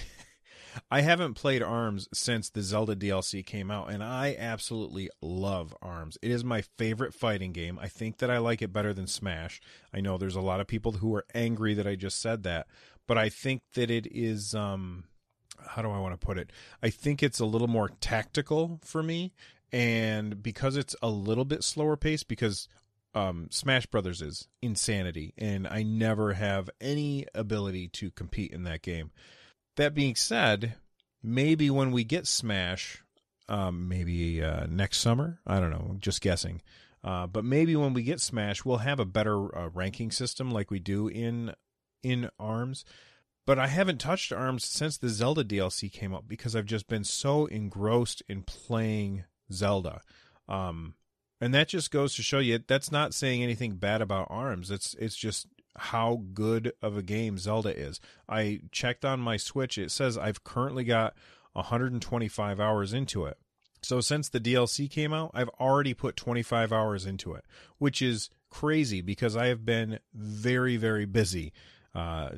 I 0.90 1.02
haven't 1.02 1.34
played 1.34 1.62
ARMS 1.62 2.08
since 2.12 2.50
the 2.50 2.62
Zelda 2.62 2.96
DLC 2.96 3.44
came 3.44 3.70
out, 3.70 3.90
and 3.90 4.02
I 4.02 4.36
absolutely 4.38 5.10
love 5.20 5.74
ARMS. 5.82 6.18
It 6.22 6.30
is 6.30 6.44
my 6.44 6.62
favorite 6.62 7.14
fighting 7.14 7.52
game. 7.52 7.78
I 7.80 7.88
think 7.88 8.18
that 8.18 8.30
I 8.30 8.38
like 8.38 8.62
it 8.62 8.72
better 8.72 8.92
than 8.92 9.06
Smash. 9.06 9.60
I 9.92 10.00
know 10.00 10.18
there's 10.18 10.36
a 10.36 10.40
lot 10.40 10.60
of 10.60 10.66
people 10.66 10.92
who 10.92 11.14
are 11.14 11.26
angry 11.34 11.74
that 11.74 11.86
I 11.86 11.96
just 11.96 12.20
said 12.20 12.42
that, 12.44 12.66
but 13.06 13.18
I 13.18 13.28
think 13.28 13.62
that 13.74 13.90
it 13.90 14.06
is 14.10 14.54
um 14.54 15.04
how 15.66 15.82
do 15.82 15.90
I 15.90 15.98
want 15.98 16.18
to 16.18 16.24
put 16.26 16.38
it? 16.38 16.50
I 16.82 16.90
think 16.90 17.22
it's 17.22 17.40
a 17.40 17.46
little 17.46 17.68
more 17.68 17.88
tactical 18.00 18.80
for 18.82 19.02
me, 19.02 19.32
and 19.72 20.42
because 20.42 20.76
it's 20.76 20.96
a 21.02 21.08
little 21.08 21.44
bit 21.44 21.62
slower 21.62 21.96
paced, 21.96 22.28
because 22.28 22.68
um, 23.14 23.48
Smash 23.50 23.86
Brothers 23.86 24.22
is 24.22 24.48
insanity, 24.60 25.34
and 25.36 25.66
I 25.66 25.82
never 25.82 26.34
have 26.34 26.70
any 26.80 27.26
ability 27.34 27.88
to 27.88 28.10
compete 28.10 28.52
in 28.52 28.64
that 28.64 28.82
game. 28.82 29.10
That 29.76 29.94
being 29.94 30.14
said, 30.14 30.74
maybe 31.22 31.70
when 31.70 31.92
we 31.92 32.04
get 32.04 32.26
Smash, 32.26 33.02
um, 33.48 33.88
maybe 33.88 34.42
uh, 34.42 34.66
next 34.68 34.98
summer, 34.98 35.40
I 35.46 35.60
don't 35.60 35.70
know, 35.70 35.96
just 35.98 36.20
guessing. 36.20 36.62
Uh, 37.04 37.26
but 37.26 37.44
maybe 37.44 37.74
when 37.74 37.94
we 37.94 38.02
get 38.02 38.20
Smash, 38.20 38.64
we'll 38.64 38.78
have 38.78 39.00
a 39.00 39.04
better 39.04 39.56
uh, 39.56 39.68
ranking 39.70 40.10
system 40.10 40.50
like 40.50 40.70
we 40.70 40.78
do 40.78 41.08
in 41.08 41.54
in 42.02 42.28
Arms. 42.38 42.84
But 43.44 43.58
I 43.58 43.66
haven't 43.66 43.98
touched 43.98 44.32
Arms 44.32 44.64
since 44.64 44.96
the 44.96 45.08
Zelda 45.08 45.42
DLC 45.42 45.90
came 45.90 46.14
up 46.14 46.28
because 46.28 46.54
I've 46.54 46.66
just 46.66 46.86
been 46.86 47.02
so 47.02 47.46
engrossed 47.46 48.22
in 48.28 48.42
playing 48.42 49.24
Zelda. 49.52 50.00
Um, 50.48 50.94
and 51.40 51.52
that 51.52 51.68
just 51.68 51.90
goes 51.90 52.14
to 52.14 52.22
show 52.22 52.38
you 52.38 52.60
that's 52.64 52.92
not 52.92 53.14
saying 53.14 53.42
anything 53.42 53.74
bad 53.74 54.00
about 54.00 54.28
Arms. 54.30 54.70
It's 54.70 54.94
it's 54.94 55.16
just 55.16 55.48
how 55.76 56.22
good 56.34 56.72
of 56.82 56.96
a 56.96 57.02
game 57.02 57.38
Zelda 57.38 57.76
is. 57.76 58.00
I 58.28 58.60
checked 58.70 59.04
on 59.04 59.20
my 59.20 59.36
Switch. 59.36 59.78
It 59.78 59.90
says 59.90 60.18
I've 60.18 60.44
currently 60.44 60.84
got 60.84 61.14
125 61.54 62.60
hours 62.60 62.92
into 62.92 63.24
it. 63.24 63.38
So 63.82 64.00
since 64.00 64.28
the 64.28 64.40
DLC 64.40 64.88
came 64.88 65.12
out, 65.12 65.32
I've 65.34 65.48
already 65.60 65.92
put 65.92 66.16
25 66.16 66.72
hours 66.72 67.04
into 67.04 67.34
it, 67.34 67.44
which 67.78 68.00
is 68.00 68.30
crazy 68.48 69.00
because 69.00 69.36
I 69.36 69.46
have 69.46 69.64
been 69.64 69.98
very 70.14 70.76
very 70.76 71.06
busy 71.06 71.52
uh, 71.94 72.30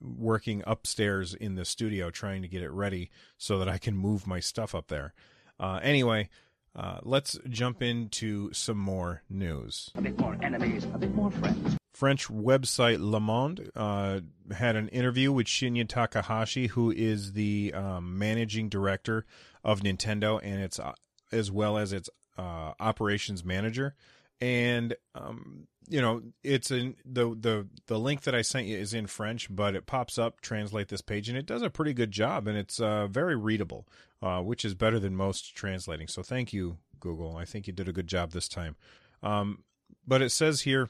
working 0.00 0.62
upstairs 0.66 1.32
in 1.34 1.54
the 1.54 1.64
studio 1.64 2.10
trying 2.10 2.42
to 2.42 2.48
get 2.48 2.62
it 2.62 2.70
ready 2.70 3.10
so 3.38 3.58
that 3.58 3.68
I 3.68 3.78
can 3.78 3.96
move 3.96 4.26
my 4.26 4.40
stuff 4.40 4.74
up 4.74 4.88
there. 4.88 5.14
Uh, 5.58 5.78
anyway, 5.82 6.28
uh, 6.74 6.98
let's 7.02 7.38
jump 7.48 7.82
into 7.82 8.52
some 8.52 8.78
more 8.78 9.22
news. 9.28 9.90
A 9.94 10.02
bit 10.02 10.18
more 10.18 10.36
enemies, 10.42 10.84
a 10.84 10.98
bit 10.98 11.14
more 11.14 11.30
friends. 11.30 11.79
French 11.92 12.28
website 12.28 12.98
Le 13.00 13.20
Monde 13.20 13.70
uh, 13.74 14.20
had 14.52 14.76
an 14.76 14.88
interview 14.88 15.32
with 15.32 15.46
Shinya 15.46 15.88
Takahashi, 15.88 16.68
who 16.68 16.90
is 16.90 17.32
the 17.32 17.72
um, 17.74 18.18
managing 18.18 18.68
director 18.68 19.26
of 19.64 19.80
Nintendo 19.80 20.40
and 20.42 20.60
its 20.62 20.78
uh, 20.78 20.92
as 21.32 21.50
well 21.50 21.76
as 21.76 21.92
its 21.92 22.08
uh, 22.38 22.72
operations 22.80 23.44
manager. 23.44 23.94
And 24.40 24.94
um, 25.14 25.66
you 25.88 26.00
know, 26.00 26.22
it's 26.42 26.70
in 26.70 26.96
the 27.04 27.34
the 27.38 27.66
the 27.86 27.98
link 27.98 28.22
that 28.22 28.34
I 28.34 28.42
sent 28.42 28.68
you 28.68 28.78
is 28.78 28.94
in 28.94 29.06
French, 29.06 29.54
but 29.54 29.74
it 29.74 29.86
pops 29.86 30.18
up 30.18 30.40
translate 30.40 30.88
this 30.88 31.02
page, 31.02 31.28
and 31.28 31.36
it 31.36 31.46
does 31.46 31.62
a 31.62 31.70
pretty 31.70 31.92
good 31.92 32.12
job, 32.12 32.46
and 32.46 32.56
it's 32.56 32.80
uh, 32.80 33.08
very 33.08 33.36
readable, 33.36 33.86
uh, 34.22 34.40
which 34.40 34.64
is 34.64 34.74
better 34.74 35.00
than 35.00 35.16
most 35.16 35.54
translating. 35.56 36.06
So 36.06 36.22
thank 36.22 36.52
you, 36.52 36.78
Google. 37.00 37.36
I 37.36 37.44
think 37.44 37.66
you 37.66 37.72
did 37.72 37.88
a 37.88 37.92
good 37.92 38.06
job 38.06 38.30
this 38.30 38.48
time. 38.48 38.76
Um, 39.22 39.64
but 40.06 40.22
it 40.22 40.30
says 40.30 40.62
here 40.62 40.88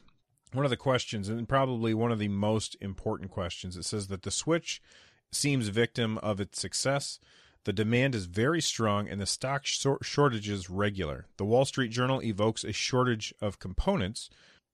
one 0.53 0.65
of 0.65 0.71
the 0.71 0.77
questions, 0.77 1.29
and 1.29 1.49
probably 1.49 1.95
one 1.95 2.13
of 2.13 2.19
the 2.19 2.29
most 2.29 2.77
important 2.81 3.31
questions. 3.31 3.77
It 3.77 3.85
says 3.85 4.09
that 4.09 4.23
the 4.23 4.31
Switch 4.31 4.83
seems 5.33 5.69
victim 5.69 6.19
of 6.19 6.41
its 6.41 6.61
success. 6.61 7.21
The 7.65 7.73
demand 7.73 8.15
is 8.15 8.25
very 8.25 8.61
strong 8.61 9.09
and 9.09 9.21
the 9.21 9.27
stock 9.27 9.65
shortages 9.67 10.71
regular. 10.71 11.27
The 11.37 11.45
Wall 11.45 11.67
Street 11.67 11.91
Journal 11.91 12.23
evokes 12.23 12.65
a 12.65 12.73
shortage 12.73 13.35
of 13.41 13.59
components 13.59 14.31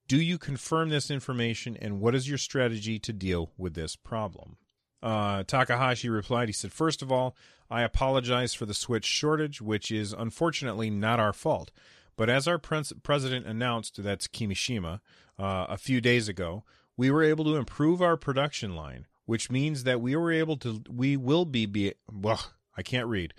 do 0.08 0.20
you 0.20 0.38
confirm 0.38 0.88
this 0.88 1.10
information 1.10 1.76
and 1.80 2.00
what 2.00 2.14
is 2.14 2.28
your 2.28 2.38
strategy 2.38 2.98
to 3.00 3.12
deal 3.12 3.50
with 3.58 3.74
this 3.74 3.96
problem? 3.96 4.56
Uh, 5.02 5.42
Takahashi 5.42 6.08
replied, 6.08 6.48
he 6.48 6.52
said, 6.52 6.72
First 6.72 7.02
of 7.02 7.10
all, 7.10 7.36
I 7.68 7.82
apologize 7.82 8.54
for 8.54 8.66
the 8.66 8.74
Switch 8.74 9.04
shortage, 9.04 9.60
which 9.60 9.90
is 9.90 10.12
unfortunately 10.12 10.90
not 10.90 11.18
our 11.18 11.32
fault. 11.32 11.72
But 12.16 12.30
as 12.30 12.48
our 12.48 12.58
pres- 12.58 12.92
president 13.02 13.46
announced, 13.46 14.02
that's 14.02 14.28
Kimishima, 14.28 15.00
uh, 15.38 15.66
a 15.68 15.76
few 15.76 16.00
days 16.00 16.28
ago, 16.28 16.64
we 16.96 17.10
were 17.10 17.22
able 17.22 17.44
to 17.44 17.56
improve 17.56 18.00
our 18.00 18.16
production 18.16 18.74
line, 18.74 19.06
which 19.26 19.50
means 19.50 19.84
that 19.84 20.00
we 20.00 20.16
were 20.16 20.32
able 20.32 20.56
to, 20.58 20.82
we 20.88 21.16
will 21.16 21.44
be, 21.44 21.66
be 21.66 21.92
well, 22.10 22.52
I 22.76 22.82
can't 22.82 23.06
read 23.06 23.34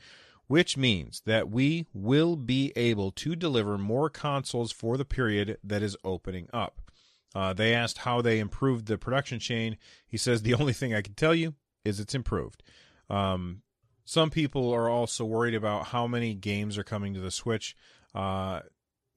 which 0.47 0.77
means 0.77 1.21
that 1.25 1.49
we 1.49 1.85
will 1.93 2.35
be 2.35 2.71
able 2.75 3.11
to 3.11 3.35
deliver 3.35 3.77
more 3.77 4.09
consoles 4.09 4.71
for 4.71 4.97
the 4.97 5.05
period 5.05 5.57
that 5.63 5.83
is 5.83 5.97
opening 6.03 6.47
up. 6.53 6.81
Uh, 7.35 7.53
they 7.53 7.73
asked 7.73 7.99
how 7.99 8.21
they 8.21 8.39
improved 8.39 8.87
the 8.87 8.97
production 8.97 9.39
chain. 9.39 9.77
He 10.07 10.17
says, 10.17 10.41
The 10.41 10.53
only 10.53 10.73
thing 10.73 10.93
I 10.93 11.01
can 11.01 11.13
tell 11.13 11.35
you 11.35 11.53
is 11.83 11.99
it's 11.99 12.15
improved. 12.15 12.63
Um, 13.09 13.61
some 14.05 14.29
people 14.29 14.73
are 14.73 14.89
also 14.89 15.25
worried 15.25 15.53
about 15.53 15.87
how 15.87 16.07
many 16.07 16.33
games 16.33 16.77
are 16.77 16.83
coming 16.83 17.13
to 17.13 17.19
the 17.19 17.31
Switch. 17.31 17.75
Uh, 18.13 18.61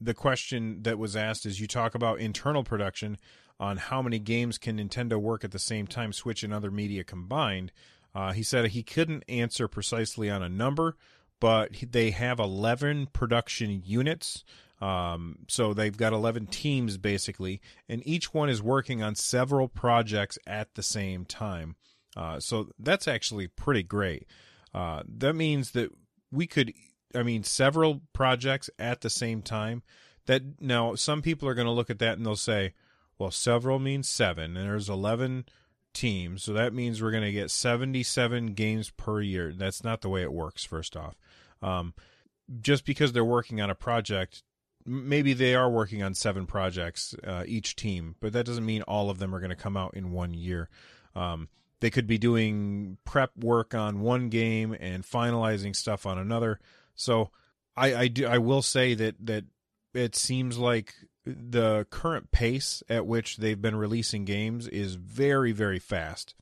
the 0.00 0.14
question 0.14 0.82
that 0.82 0.98
was 0.98 1.14
asked 1.16 1.46
is 1.46 1.60
you 1.60 1.66
talk 1.66 1.94
about 1.94 2.20
internal 2.20 2.64
production 2.64 3.18
on 3.58 3.76
how 3.76 4.00
many 4.00 4.18
games 4.18 4.56
can 4.56 4.78
Nintendo 4.78 5.20
work 5.20 5.44
at 5.44 5.50
the 5.50 5.58
same 5.58 5.86
time, 5.86 6.12
Switch 6.12 6.42
and 6.42 6.52
other 6.52 6.70
media 6.70 7.04
combined. 7.04 7.72
Uh, 8.14 8.32
he 8.32 8.42
said 8.42 8.66
he 8.66 8.82
couldn't 8.82 9.22
answer 9.28 9.68
precisely 9.68 10.30
on 10.30 10.42
a 10.42 10.48
number, 10.48 10.96
but 11.40 11.70
they 11.90 12.10
have 12.10 12.40
11 12.40 13.08
production 13.12 13.82
units. 13.84 14.44
Um, 14.80 15.40
so 15.48 15.74
they've 15.74 15.96
got 15.96 16.14
11 16.14 16.46
teams 16.46 16.96
basically, 16.96 17.60
and 17.88 18.02
each 18.06 18.32
one 18.32 18.48
is 18.48 18.62
working 18.62 19.02
on 19.02 19.14
several 19.14 19.68
projects 19.68 20.38
at 20.46 20.74
the 20.74 20.82
same 20.82 21.26
time. 21.26 21.76
Uh, 22.16 22.40
so 22.40 22.70
that's 22.78 23.06
actually 23.06 23.46
pretty 23.46 23.82
great. 23.82 24.26
Uh, 24.74 25.02
that 25.06 25.34
means 25.34 25.72
that 25.72 25.90
we 26.32 26.46
could, 26.46 26.72
I 27.14 27.22
mean, 27.22 27.42
several 27.42 28.02
projects 28.12 28.70
at 28.78 29.00
the 29.00 29.10
same 29.10 29.42
time. 29.42 29.82
That 30.26 30.60
now 30.60 30.94
some 30.94 31.22
people 31.22 31.48
are 31.48 31.54
going 31.54 31.66
to 31.66 31.72
look 31.72 31.90
at 31.90 31.98
that 31.98 32.16
and 32.16 32.24
they'll 32.24 32.36
say, 32.36 32.74
well, 33.18 33.30
several 33.30 33.78
means 33.78 34.08
seven, 34.08 34.56
and 34.56 34.68
there's 34.68 34.88
11 34.88 35.46
teams. 35.92 36.42
So 36.42 36.52
that 36.52 36.72
means 36.72 37.02
we're 37.02 37.10
going 37.10 37.24
to 37.24 37.32
get 37.32 37.50
77 37.50 38.54
games 38.54 38.90
per 38.90 39.20
year. 39.20 39.52
That's 39.52 39.82
not 39.82 40.00
the 40.00 40.08
way 40.08 40.22
it 40.22 40.32
works, 40.32 40.64
first 40.64 40.96
off. 40.96 41.16
Um, 41.62 41.94
just 42.60 42.84
because 42.84 43.12
they're 43.12 43.24
working 43.24 43.60
on 43.60 43.70
a 43.70 43.74
project, 43.74 44.42
maybe 44.86 45.32
they 45.32 45.54
are 45.54 45.70
working 45.70 46.02
on 46.02 46.14
seven 46.14 46.46
projects 46.46 47.14
uh, 47.24 47.44
each 47.46 47.76
team, 47.76 48.16
but 48.20 48.32
that 48.32 48.46
doesn't 48.46 48.66
mean 48.66 48.82
all 48.82 49.10
of 49.10 49.18
them 49.18 49.34
are 49.34 49.40
going 49.40 49.50
to 49.50 49.56
come 49.56 49.76
out 49.76 49.94
in 49.94 50.12
one 50.12 50.34
year. 50.34 50.68
Um, 51.14 51.48
they 51.80 51.90
could 51.90 52.06
be 52.06 52.18
doing 52.18 52.98
prep 53.04 53.36
work 53.36 53.74
on 53.74 54.00
one 54.00 54.28
game 54.28 54.76
and 54.78 55.02
finalizing 55.02 55.74
stuff 55.74 56.06
on 56.06 56.18
another. 56.18 56.60
So 57.00 57.30
I, 57.76 57.94
I 57.94 58.08
do 58.08 58.26
I 58.26 58.38
will 58.38 58.62
say 58.62 58.94
that 58.94 59.14
that 59.24 59.44
it 59.94 60.14
seems 60.14 60.58
like 60.58 60.94
the 61.24 61.86
current 61.90 62.30
pace 62.30 62.82
at 62.88 63.06
which 63.06 63.38
they've 63.38 63.60
been 63.60 63.76
releasing 63.76 64.24
games 64.24 64.68
is 64.68 64.94
very 64.96 65.52
very 65.52 65.78
fast, 65.78 66.34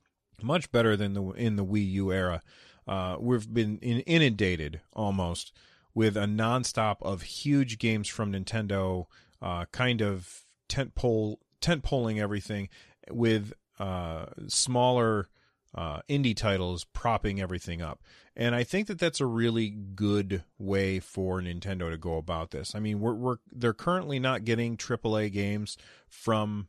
much 0.43 0.71
better 0.73 0.97
than 0.97 1.15
the 1.15 1.23
in 1.31 1.57
the 1.57 1.65
Wii 1.65 1.93
U 1.93 2.13
era. 2.13 2.43
Uh, 2.89 3.17
we've 3.21 3.53
been 3.53 3.79
inundated 3.79 4.81
almost 4.95 5.53
with 5.95 6.17
a 6.17 6.25
nonstop 6.25 6.97
of 7.03 7.23
huge 7.23 7.79
games 7.79 8.09
from 8.09 8.33
Nintendo, 8.33 9.07
uh, 9.41 9.67
kind 9.67 10.01
of 10.01 10.45
tent 10.69 10.95
pole 10.95 11.39
tent 11.61 11.85
poling 11.85 12.19
everything 12.19 12.69
with 13.11 13.53
uh, 13.79 14.27
smaller 14.49 15.29
uh, 15.75 16.01
indie 16.09 16.37
titles 16.37 16.85
propping 16.85 17.41
everything 17.41 17.83
up. 17.83 18.03
And 18.37 18.55
I 18.55 18.65
think 18.65 18.87
that 18.87 18.99
that's 18.99 19.21
a 19.21 19.27
really 19.27 19.69
good 19.69 20.45
way 20.59 21.01
for 21.01 21.41
Nintendo 21.41 21.91
to 21.91 21.99
go 21.99 22.17
about 22.17 22.53
this. 22.53 22.75
I 22.75 22.81
mean, 22.81 23.01
we're, 23.01 23.15
we're 23.15 23.37
they're 23.51 23.75
currently 23.75 24.19
not 24.19 24.45
getting 24.45 24.77
AAA 24.77 25.33
games 25.33 25.77
from 26.09 26.69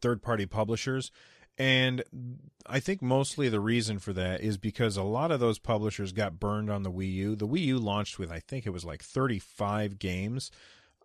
third 0.00 0.22
party 0.22 0.46
publishers. 0.46 1.10
And 1.58 2.04
I 2.66 2.80
think 2.80 3.00
mostly 3.00 3.48
the 3.48 3.60
reason 3.60 3.98
for 3.98 4.12
that 4.12 4.42
is 4.42 4.58
because 4.58 4.96
a 4.96 5.02
lot 5.02 5.30
of 5.30 5.40
those 5.40 5.58
publishers 5.58 6.12
got 6.12 6.38
burned 6.38 6.70
on 6.70 6.82
the 6.82 6.92
Wii 6.92 7.12
U. 7.14 7.36
The 7.36 7.48
Wii 7.48 7.60
U 7.60 7.78
launched 7.78 8.18
with, 8.18 8.30
I 8.30 8.40
think 8.40 8.66
it 8.66 8.70
was 8.70 8.84
like 8.84 9.02
35 9.02 9.98
games, 9.98 10.50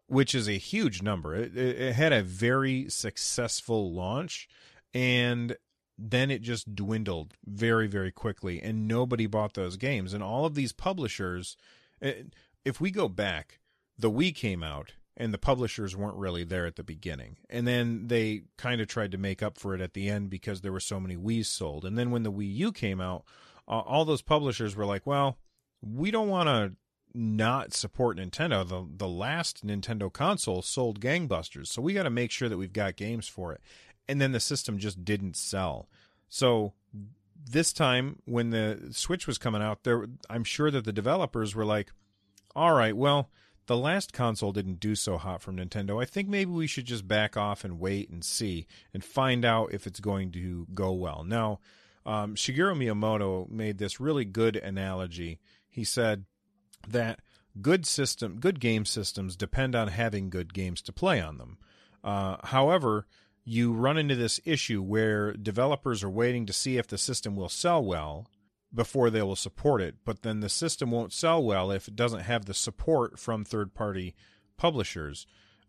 which 0.07 0.35
is 0.35 0.49
a 0.49 0.57
huge 0.57 1.01
number. 1.01 1.35
It, 1.35 1.55
it 1.55 1.95
had 1.95 2.11
a 2.11 2.21
very 2.21 2.89
successful 2.89 3.93
launch, 3.93 4.49
and 4.93 5.55
then 6.09 6.31
it 6.31 6.41
just 6.41 6.75
dwindled 6.75 7.35
very, 7.45 7.87
very 7.87 8.11
quickly, 8.11 8.61
and 8.61 8.87
nobody 8.87 9.27
bought 9.27 9.53
those 9.53 9.77
games. 9.77 10.13
And 10.13 10.23
all 10.23 10.45
of 10.45 10.55
these 10.55 10.73
publishers, 10.73 11.55
eh, 12.01 12.23
if 12.65 12.81
we 12.81 12.89
go 12.89 13.07
back, 13.07 13.59
the 13.97 14.09
Wii 14.09 14.33
came 14.33 14.63
out 14.63 14.93
and 15.15 15.33
the 15.33 15.37
publishers 15.37 15.95
weren't 15.95 16.17
really 16.17 16.43
there 16.43 16.65
at 16.65 16.75
the 16.75 16.83
beginning. 16.83 17.37
And 17.49 17.67
then 17.67 18.07
they 18.07 18.43
kind 18.57 18.81
of 18.81 18.87
tried 18.87 19.11
to 19.11 19.17
make 19.17 19.43
up 19.43 19.57
for 19.59 19.75
it 19.75 19.81
at 19.81 19.93
the 19.93 20.09
end 20.09 20.29
because 20.29 20.61
there 20.61 20.71
were 20.71 20.79
so 20.79 20.99
many 20.99 21.15
Wii's 21.15 21.47
sold. 21.47 21.85
And 21.85 21.97
then 21.97 22.09
when 22.09 22.23
the 22.23 22.31
Wii 22.31 22.55
U 22.55 22.71
came 22.71 22.99
out, 22.99 23.23
uh, 23.67 23.81
all 23.81 24.05
those 24.05 24.23
publishers 24.23 24.75
were 24.75 24.85
like, 24.85 25.05
well, 25.05 25.37
we 25.81 26.09
don't 26.09 26.29
want 26.29 26.47
to 26.47 26.73
not 27.13 27.73
support 27.73 28.17
Nintendo. 28.17 28.67
The 28.67 28.87
the 28.95 29.07
last 29.07 29.65
Nintendo 29.65 30.11
console 30.11 30.61
sold 30.61 31.01
gangbusters, 31.01 31.67
so 31.67 31.81
we 31.81 31.93
got 31.93 32.03
to 32.03 32.09
make 32.09 32.31
sure 32.31 32.49
that 32.49 32.57
we've 32.57 32.73
got 32.73 32.95
games 32.95 33.27
for 33.27 33.51
it. 33.51 33.61
And 34.07 34.19
then 34.19 34.31
the 34.31 34.39
system 34.39 34.77
just 34.77 35.05
didn't 35.05 35.35
sell. 35.37 35.87
So 36.27 36.73
this 37.49 37.73
time 37.73 38.21
when 38.25 38.49
the 38.49 38.89
Switch 38.91 39.27
was 39.27 39.37
coming 39.37 39.61
out, 39.61 39.83
there 39.83 40.07
I'm 40.29 40.43
sure 40.43 40.71
that 40.71 40.85
the 40.85 40.93
developers 40.93 41.55
were 41.55 41.65
like, 41.65 41.91
"All 42.55 42.73
right, 42.73 42.95
well, 42.95 43.29
the 43.67 43.77
last 43.77 44.13
console 44.13 44.51
didn't 44.51 44.79
do 44.79 44.95
so 44.95 45.17
hot 45.17 45.41
from 45.41 45.57
Nintendo. 45.57 46.01
I 46.01 46.05
think 46.05 46.27
maybe 46.27 46.51
we 46.51 46.67
should 46.67 46.85
just 46.85 47.07
back 47.07 47.37
off 47.37 47.63
and 47.63 47.79
wait 47.79 48.09
and 48.09 48.23
see 48.23 48.67
and 48.93 49.03
find 49.03 49.45
out 49.45 49.73
if 49.73 49.87
it's 49.87 49.99
going 49.99 50.31
to 50.31 50.67
go 50.73 50.91
well." 50.91 51.23
Now, 51.23 51.59
um, 52.05 52.35
Shigeru 52.35 52.75
Miyamoto 52.75 53.49
made 53.49 53.77
this 53.77 53.99
really 53.99 54.25
good 54.25 54.55
analogy. 54.55 55.39
He 55.69 55.83
said 55.83 56.25
that 56.87 57.21
good 57.61 57.85
system, 57.85 58.39
good 58.39 58.59
game 58.59 58.85
systems 58.85 59.35
depend 59.35 59.75
on 59.75 59.89
having 59.89 60.29
good 60.29 60.53
games 60.53 60.81
to 60.83 60.93
play 60.93 61.21
on 61.21 61.37
them. 61.37 61.57
Uh, 62.03 62.37
however, 62.43 63.05
you 63.43 63.73
run 63.73 63.97
into 63.97 64.15
this 64.15 64.39
issue 64.45 64.81
where 64.81 65.33
developers 65.33 66.03
are 66.03 66.09
waiting 66.09 66.45
to 66.45 66.53
see 66.53 66.77
if 66.77 66.87
the 66.87 66.97
system 66.97 67.35
will 67.35 67.49
sell 67.49 67.83
well 67.83 68.27
before 68.73 69.09
they 69.09 69.21
will 69.21 69.35
support 69.35 69.81
it, 69.81 69.95
but 70.05 70.21
then 70.21 70.39
the 70.39 70.49
system 70.49 70.91
won't 70.91 71.11
sell 71.11 71.43
well 71.43 71.71
if 71.71 71.87
it 71.87 71.95
doesn't 71.95 72.21
have 72.21 72.45
the 72.45 72.53
support 72.53 73.19
from 73.19 73.43
third 73.43 73.73
party 73.73 74.15
publishers. 74.57 75.25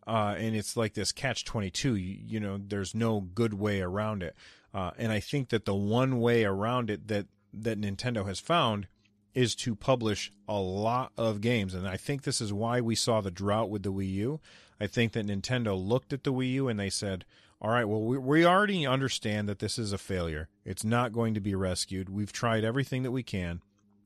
Uh, 0.06 0.34
and 0.36 0.54
it's 0.54 0.76
like 0.76 0.94
this 0.94 1.12
catch 1.12 1.44
22 1.44 1.94
you, 1.94 2.18
you, 2.26 2.40
know 2.40 2.58
there's 2.58 2.94
no 2.94 3.20
good 3.20 3.54
way 3.54 3.80
around 3.80 4.22
it. 4.22 4.36
Uh, 4.74 4.90
and 4.98 5.12
i 5.12 5.20
think 5.20 5.50
that 5.50 5.64
the 5.64 5.74
one 5.74 6.18
way 6.20 6.44
around 6.44 6.90
it 6.90 7.06
that 7.08 7.26
that 7.52 7.80
nintendo 7.80 8.26
has 8.26 8.40
found 8.40 8.88
is 9.34 9.54
to 9.54 9.74
publish 9.74 10.32
a 10.48 10.58
lot 10.58 11.12
of 11.16 11.40
games. 11.40 11.72
And 11.74 11.86
i 11.86 11.96
think 11.96 12.22
this 12.22 12.40
is 12.40 12.52
why 12.52 12.80
we 12.80 12.94
saw 12.94 13.20
the 13.20 13.30
drought 13.30 13.70
with 13.70 13.84
the 13.84 13.92
wii 13.92 14.12
u. 14.12 14.40
I 14.80 14.88
think 14.88 15.12
that 15.12 15.26
nintendo 15.26 15.80
looked 15.80 16.12
at 16.12 16.24
the 16.24 16.32
wii 16.32 16.52
u 16.52 16.68
and 16.68 16.80
they 16.80 16.90
said 16.90 17.24
all 17.62 17.70
right, 17.70 17.84
well, 17.84 18.02
we, 18.02 18.18
we 18.18 18.44
already 18.44 18.84
understand 18.84 19.48
that 19.48 19.60
this 19.60 19.78
is 19.78 19.92
a 19.92 19.98
failure. 19.98 20.48
It's 20.64 20.82
not 20.82 21.12
going 21.12 21.34
to 21.34 21.40
be 21.40 21.54
rescued. 21.54 22.08
We've 22.08 22.32
tried 22.32 22.64
everything 22.64 23.04
that 23.04 23.12
we 23.12 23.22
can. 23.22 23.62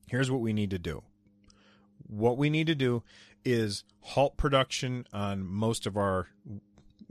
Here's 0.07 0.29
what 0.29 0.41
we 0.41 0.53
need 0.53 0.69
to 0.69 0.79
do. 0.79 1.01
What 2.07 2.37
we 2.37 2.51
need 2.51 2.67
to 2.67 2.75
do 2.75 3.01
is 3.43 3.83
halt 4.01 4.37
production 4.37 5.07
on 5.11 5.43
most 5.43 5.87
of 5.87 5.97
our 5.97 6.27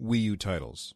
Wii 0.01 0.23
U 0.23 0.37
titles. 0.37 0.95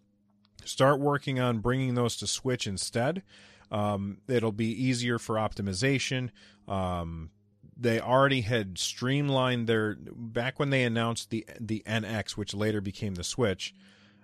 Start 0.64 1.00
working 1.00 1.40
on 1.40 1.58
bringing 1.58 1.96
those 1.96 2.16
to 2.18 2.28
Switch 2.28 2.68
instead. 2.68 3.24
Um, 3.72 4.18
it'll 4.28 4.52
be 4.52 4.70
easier 4.70 5.18
for 5.18 5.34
optimization. 5.34 6.30
Um, 6.68 7.30
they 7.76 7.98
already 7.98 8.42
had 8.42 8.78
streamlined 8.78 9.66
their 9.66 9.96
back 9.98 10.60
when 10.60 10.70
they 10.70 10.84
announced 10.84 11.30
the 11.30 11.44
the 11.58 11.82
NX, 11.86 12.32
which 12.32 12.54
later 12.54 12.80
became 12.80 13.14
the 13.16 13.24
Switch. 13.24 13.74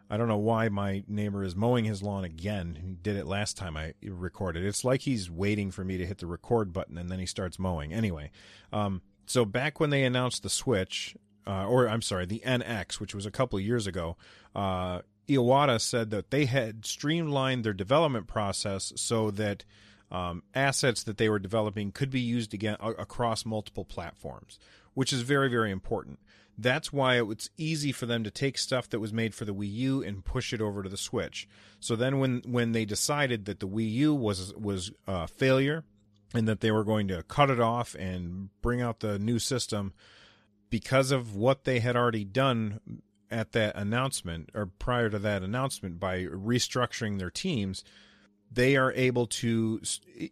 I 0.09 0.17
don't 0.17 0.29
know 0.29 0.37
why 0.37 0.69
my 0.69 1.03
neighbor 1.09 1.43
is 1.43 1.57
mowing 1.57 1.85
his 1.85 2.03
lawn 2.03 2.25
again. 2.25 2.79
He 2.81 2.95
did 2.95 3.17
it 3.17 3.27
last 3.27 3.57
time 3.57 3.77
I 3.77 3.95
recorded. 4.03 4.65
It's 4.65 4.85
like 4.85 5.03
he's 5.03 5.31
waiting 5.31 5.71
for 5.71 5.85
me 5.85 5.97
to 5.99 6.07
hit 6.07 6.19
the 6.19 6.27
record 6.27 6.73
button 6.73 6.97
and 6.97 7.11
then 7.11 7.19
he 7.19 7.27
starts 7.27 7.59
mowing. 7.59 7.93
Anyway, 7.93 8.31
um, 8.73 9.03
so 9.27 9.45
back 9.45 9.81
when 9.81 9.91
they 9.91 10.05
announced 10.05 10.43
the 10.43 10.51
Switch, 10.51 11.17
uh, 11.47 11.67
or 11.67 11.89
I'm 11.89 12.03
sorry, 12.03 12.27
the 12.27 12.43
NX, 12.47 13.01
which 13.01 13.15
was 13.15 13.27
a 13.27 13.31
couple 13.31 13.59
years 13.59 13.87
ago, 13.87 14.17
uh, 14.55 15.01
Iwata 15.29 15.81
said 15.81 16.11
that 16.11 16.31
they 16.31 16.45
had 16.45 16.87
streamlined 16.87 17.65
their 17.65 17.73
development 17.73 18.29
process 18.29 18.93
so 18.97 19.31
that 19.33 19.65
um, 20.11 20.45
assets 20.55 21.03
that 21.03 21.19
they 21.19 21.29
were 21.29 21.41
developing 21.41 21.91
could 21.91 22.11
be 22.11 22.21
used 22.21 22.55
again 22.55 22.77
across 22.81 23.45
multiple 23.45 23.85
platforms, 23.85 24.59
which 24.95 25.13
is 25.13 25.23
very, 25.23 25.49
very 25.49 25.73
important. 25.73 26.21
That's 26.59 26.93
why 26.93 27.17
it 27.17 27.27
was 27.27 27.51
easy 27.57 27.93
for 27.93 28.07
them 28.07 28.25
to 28.25 28.31
take 28.31 28.57
stuff 28.57 28.89
that 28.91 29.01
was 29.01 29.13
made 29.13 29.35
for 29.35 29.45
the 29.45 29.55
Wii 29.55 29.73
U 29.73 30.03
and 30.03 30.25
push 30.25 30.53
it 30.53 30.61
over 30.61 30.83
to 30.83 30.89
the 30.89 30.97
Switch. 30.97 31.49
So 31.81 31.97
then 31.97 32.19
when 32.19 32.43
when 32.47 32.73
they 32.73 32.85
decided 32.85 33.45
that 33.45 33.61
the 33.61 33.69
Wii 33.69 33.93
U 33.93 34.15
was 34.15 34.55
was 34.55 34.91
a 35.07 35.27
failure 35.27 35.85
and 36.35 36.49
that 36.49 36.61
they 36.61 36.71
were 36.71 36.85
going 36.85 37.09
to 37.09 37.23
cut 37.25 37.51
it 37.51 37.61
off 37.61 37.95
and 37.95 38.49
bring 38.63 38.81
out 38.81 39.01
the 39.01 39.19
new 39.19 39.39
system 39.39 39.93
because 40.71 41.11
of 41.11 41.37
what 41.37 41.65
they 41.65 41.81
had 41.81 41.97
already 41.97 42.25
done 42.25 42.81
at 43.31 43.53
that 43.53 43.77
announcement 43.77 44.51
or 44.55 44.67
prior 44.67 45.11
to 45.11 45.19
that 45.19 45.43
announcement 45.43 46.01
by 46.01 46.23
restructuring 46.25 47.19
their 47.19 47.31
teams, 47.31 47.85
they 48.51 48.77
are 48.77 48.93
able 48.93 49.27
to 49.27 49.81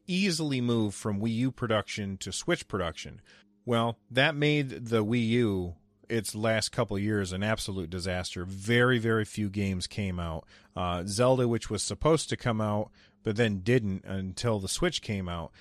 easily 0.07 0.61
move 0.61 0.95
from 0.95 1.21
Wii 1.21 1.35
U 1.35 1.51
production 1.53 2.17
to 2.19 2.33
Switch 2.33 2.67
production. 2.67 3.21
Well, 3.67 3.99
that 4.11 4.35
made 4.35 4.87
the 4.87 5.05
Wii 5.05 5.29
U 5.29 5.75
its 6.09 6.35
last 6.35 6.71
couple 6.71 6.99
years 6.99 7.33
an 7.33 7.43
absolute 7.43 7.91
disaster. 7.91 8.45
Very, 8.45 8.99
very 8.99 9.25
few 9.25 9.49
games 9.49 9.87
came 9.87 10.19
out. 10.19 10.45
Uh, 10.77 11.05
Zelda, 11.07 11.49
which 11.49 11.71
was 11.71 11.83
supposed 11.83 12.29
to 12.29 12.37
come 12.37 12.61
out, 12.61 12.91
but 13.23 13.37
then 13.37 13.61
didn't 13.61 14.05
until 14.05 14.61
the 14.61 14.69
Switch 14.69 15.03
came 15.03 15.29
out. 15.29 15.53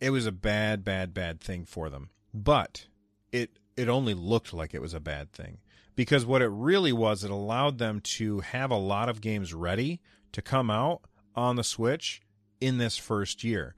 It 0.00 0.10
was 0.10 0.26
a 0.26 0.32
bad, 0.32 0.84
bad, 0.84 1.14
bad 1.14 1.40
thing 1.40 1.64
for 1.64 1.88
them. 1.88 2.10
But 2.34 2.86
it 3.32 3.58
it 3.76 3.88
only 3.88 4.14
looked 4.14 4.52
like 4.52 4.74
it 4.74 4.82
was 4.82 4.94
a 4.94 5.00
bad 5.00 5.32
thing 5.32 5.58
because 5.96 6.26
what 6.26 6.42
it 6.42 6.48
really 6.48 6.92
was, 6.92 7.24
it 7.24 7.30
allowed 7.30 7.78
them 7.78 8.00
to 8.00 8.40
have 8.40 8.70
a 8.70 8.76
lot 8.76 9.08
of 9.08 9.20
games 9.20 9.54
ready 9.54 10.00
to 10.32 10.42
come 10.42 10.70
out 10.70 11.02
on 11.34 11.56
the 11.56 11.64
Switch 11.64 12.20
in 12.60 12.78
this 12.78 12.98
first 12.98 13.42
year, 13.42 13.74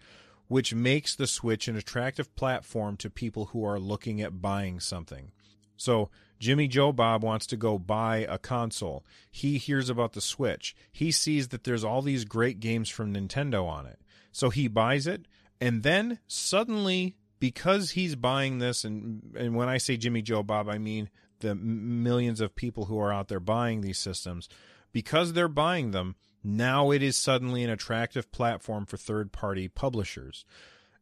which 0.48 0.74
makes 0.74 1.14
the 1.14 1.26
Switch 1.26 1.68
an 1.68 1.76
attractive 1.76 2.34
platform 2.34 2.96
to 2.96 3.08
people 3.08 3.46
who 3.46 3.64
are 3.64 3.78
looking 3.78 4.20
at 4.20 4.42
buying 4.42 4.80
something. 4.80 5.30
So 5.78 6.10
Jimmy 6.38 6.68
Joe 6.68 6.92
Bob 6.92 7.24
wants 7.24 7.46
to 7.46 7.56
go 7.56 7.78
buy 7.78 8.26
a 8.28 8.36
console. 8.36 9.06
He 9.30 9.56
hears 9.56 9.88
about 9.88 10.12
the 10.12 10.20
Switch. 10.20 10.76
He 10.92 11.10
sees 11.10 11.48
that 11.48 11.64
there's 11.64 11.84
all 11.84 12.02
these 12.02 12.24
great 12.24 12.60
games 12.60 12.90
from 12.90 13.14
Nintendo 13.14 13.66
on 13.66 13.86
it. 13.86 13.98
So 14.32 14.50
he 14.50 14.68
buys 14.68 15.06
it 15.06 15.26
and 15.60 15.82
then 15.82 16.18
suddenly 16.26 17.16
because 17.40 17.92
he's 17.92 18.14
buying 18.14 18.58
this 18.58 18.84
and 18.84 19.34
and 19.36 19.54
when 19.56 19.68
I 19.68 19.78
say 19.78 19.96
Jimmy 19.96 20.22
Joe 20.22 20.42
Bob 20.42 20.68
I 20.68 20.78
mean 20.78 21.08
the 21.40 21.54
millions 21.54 22.40
of 22.40 22.54
people 22.54 22.86
who 22.86 23.00
are 23.00 23.12
out 23.12 23.28
there 23.28 23.40
buying 23.40 23.80
these 23.80 23.98
systems 23.98 24.48
because 24.92 25.32
they're 25.32 25.48
buying 25.48 25.92
them 25.92 26.16
now 26.44 26.90
it 26.90 27.02
is 27.02 27.16
suddenly 27.16 27.64
an 27.64 27.70
attractive 27.70 28.30
platform 28.30 28.86
for 28.86 28.96
third 28.96 29.32
party 29.32 29.68
publishers. 29.68 30.44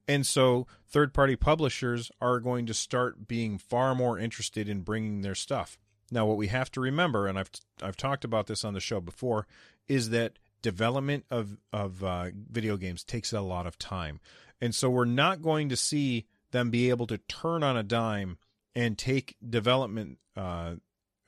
And 0.08 0.26
so 0.26 0.66
third 0.86 1.12
party 1.12 1.36
publishers 1.36 2.10
are 2.20 2.40
going 2.40 2.66
to 2.66 2.74
start 2.74 3.26
being 3.26 3.58
far 3.58 3.94
more 3.94 4.18
interested 4.18 4.68
in 4.68 4.82
bringing 4.82 5.22
their 5.22 5.34
stuff. 5.34 5.78
Now, 6.10 6.26
what 6.26 6.36
we 6.36 6.46
have 6.48 6.70
to 6.72 6.80
remember, 6.80 7.26
and 7.26 7.38
I've, 7.38 7.50
I've 7.82 7.96
talked 7.96 8.24
about 8.24 8.46
this 8.46 8.64
on 8.64 8.74
the 8.74 8.80
show 8.80 9.00
before, 9.00 9.46
is 9.88 10.10
that 10.10 10.38
development 10.62 11.24
of, 11.30 11.58
of 11.72 12.04
uh, 12.04 12.26
video 12.50 12.76
games 12.76 13.02
takes 13.02 13.32
a 13.32 13.40
lot 13.40 13.66
of 13.66 13.78
time. 13.78 14.20
And 14.60 14.74
so 14.74 14.88
we're 14.88 15.04
not 15.04 15.42
going 15.42 15.68
to 15.68 15.76
see 15.76 16.26
them 16.52 16.70
be 16.70 16.90
able 16.90 17.06
to 17.08 17.18
turn 17.18 17.62
on 17.62 17.76
a 17.76 17.82
dime 17.82 18.38
and 18.74 18.96
take 18.96 19.36
development 19.48 20.18
uh, 20.36 20.74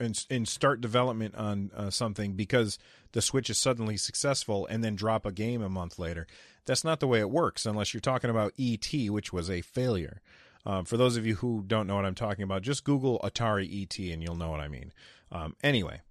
and, 0.01 0.25
and 0.31 0.49
start 0.49 0.81
development 0.81 1.35
on 1.35 1.71
uh, 1.75 1.91
something 1.91 2.35
because 2.35 2.79
the 3.13 3.23
Switch 3.23 3.51
is 3.51 3.59
suddenly 3.59 3.97
successful 3.97 4.67
and 4.67 4.85
then 4.85 4.95
drop 4.95 5.27
a 5.27 5.33
game 5.33 5.63
a 5.63 5.69
month 5.69 5.99
later. 5.99 6.27
That's 6.67 6.85
not 6.85 7.01
the 7.01 7.07
way 7.07 7.21
it 7.21 7.31
works 7.31 7.67
unless 7.67 7.93
you're 7.93 8.01
talking 8.01 8.31
about 8.31 8.53
ET, 8.59 8.93
which 9.09 9.33
was 9.33 9.51
a 9.51 9.63
failure. 9.63 10.21
Um, 10.67 10.85
for 10.85 10.97
those 10.97 11.17
of 11.17 11.27
you 11.27 11.37
who 11.37 11.65
don't 11.67 11.87
know 11.87 11.97
what 11.97 12.05
I'm 12.05 12.15
talking 12.15 12.43
about, 12.43 12.63
just 12.63 12.85
Google 12.85 13.19
Atari 13.25 13.83
ET 13.83 13.99
and 14.13 14.23
you'll 14.23 14.37
know 14.37 14.51
what 14.51 14.61
I 14.61 14.69
mean. 14.69 14.93
Um, 15.33 15.57
anyway, 15.63 16.03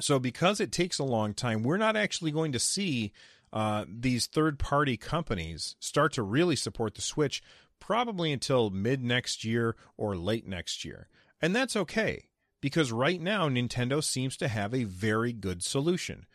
so 0.00 0.18
because 0.18 0.60
it 0.60 0.72
takes 0.72 0.98
a 0.98 1.04
long 1.04 1.34
time, 1.34 1.62
we're 1.62 1.76
not 1.76 1.96
actually 1.96 2.30
going 2.30 2.52
to 2.52 2.58
see 2.58 3.12
uh, 3.52 3.84
these 3.88 4.26
third 4.26 4.58
party 4.58 4.96
companies 4.96 5.76
start 5.80 6.12
to 6.14 6.22
really 6.22 6.56
support 6.56 6.94
the 6.94 7.02
Switch 7.02 7.42
probably 7.78 8.32
until 8.32 8.70
mid 8.70 9.02
next 9.02 9.44
year 9.44 9.76
or 9.96 10.16
late 10.16 10.46
next 10.46 10.84
year. 10.84 11.08
And 11.40 11.54
that's 11.56 11.76
okay 11.76 12.29
because 12.60 12.92
right 12.92 13.20
now 13.20 13.48
Nintendo 13.48 14.02
seems 14.02 14.36
to 14.38 14.48
have 14.48 14.74
a 14.74 14.84
very 14.84 15.32
good 15.32 15.62
solution. 15.62 16.26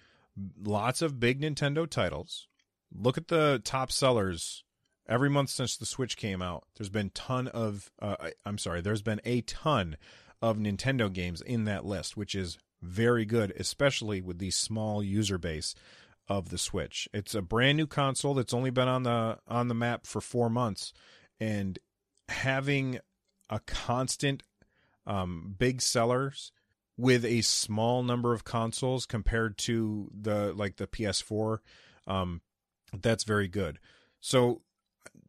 Lots 0.62 1.02
of 1.02 1.20
big 1.20 1.42
Nintendo 1.42 1.90
titles. 1.90 2.48
Look 2.94 3.18
at 3.18 3.28
the 3.28 3.62
top 3.64 3.92
sellers 3.92 4.64
every 5.08 5.30
month 5.30 5.50
since 5.50 5.78
the 5.78 5.86
Switch 5.86 6.18
came 6.18 6.42
out. 6.42 6.66
There's 6.76 6.90
been 6.90 7.12
ton 7.12 7.48
of 7.48 7.92
uh, 8.02 8.16
I'm 8.46 8.58
sorry, 8.58 8.82
there's 8.82 9.02
been 9.02 9.22
a 9.26 9.42
ton 9.42 9.98
of 10.42 10.58
Nintendo 10.58 11.12
games 11.12 11.42
in 11.42 11.66
that 11.66 11.86
list, 11.86 12.18
which 12.18 12.36
is 12.36 12.58
very 12.82 13.26
good, 13.26 13.54
especially 13.58 14.22
with 14.22 14.40
the 14.40 14.52
small 14.52 15.02
user 15.02 15.38
base 15.38 15.76
of 16.28 16.50
the 16.50 16.58
Switch. 16.58 17.08
It's 17.14 17.36
a 17.36 17.42
brand 17.42 17.78
new 17.78 17.88
console 17.88 18.34
that's 18.34 18.54
only 18.54 18.72
been 18.72 18.88
on 18.88 19.04
the 19.04 19.40
on 19.48 19.68
the 19.68 19.76
map 19.76 20.06
for 20.06 20.22
4 20.22 20.50
months 20.50 20.94
and 21.40 21.80
having 22.30 23.00
a 23.50 23.60
constant 23.60 24.44
um, 25.08 25.56
big 25.58 25.82
sellers 25.82 26.52
with 26.98 27.26
a 27.26 27.42
small 27.42 28.04
number 28.04 28.34
of 28.34 28.44
consoles 28.44 29.06
compared 29.06 29.58
to 29.58 30.10
the 30.14 30.54
like 30.54 30.78
the 30.78 30.88
PS4 30.88 31.60
um, 32.08 32.42
that's 33.02 33.24
very 33.24 33.48
good. 33.48 33.80
So 34.22 34.62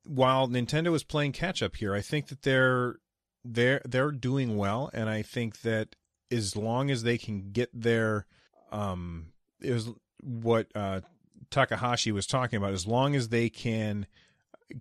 while 0.04 0.48
Nintendo 0.48 0.94
is 0.94 1.04
playing 1.04 1.32
catch 1.32 1.62
up 1.62 1.76
here, 1.76 1.94
I 1.94 2.00
think 2.00 2.28
that 2.28 2.42
they're 2.42 2.96
they're 3.44 3.82
they're 3.84 4.10
doing 4.10 4.56
well 4.56 4.90
and 4.92 5.08
I 5.08 5.22
think 5.22 5.60
that 5.62 5.94
as 6.30 6.56
long 6.56 6.90
as 6.90 7.04
they 7.04 7.16
can 7.16 7.52
get 7.52 7.70
their 7.72 8.26
um 8.72 9.26
it 9.60 9.72
was 9.72 9.90
what 10.20 10.66
uh 10.74 11.02
Takahashi 11.50 12.10
was 12.10 12.26
talking 12.26 12.56
about 12.56 12.72
as 12.72 12.88
long 12.88 13.14
as 13.14 13.28
they 13.28 13.48
can 13.48 14.06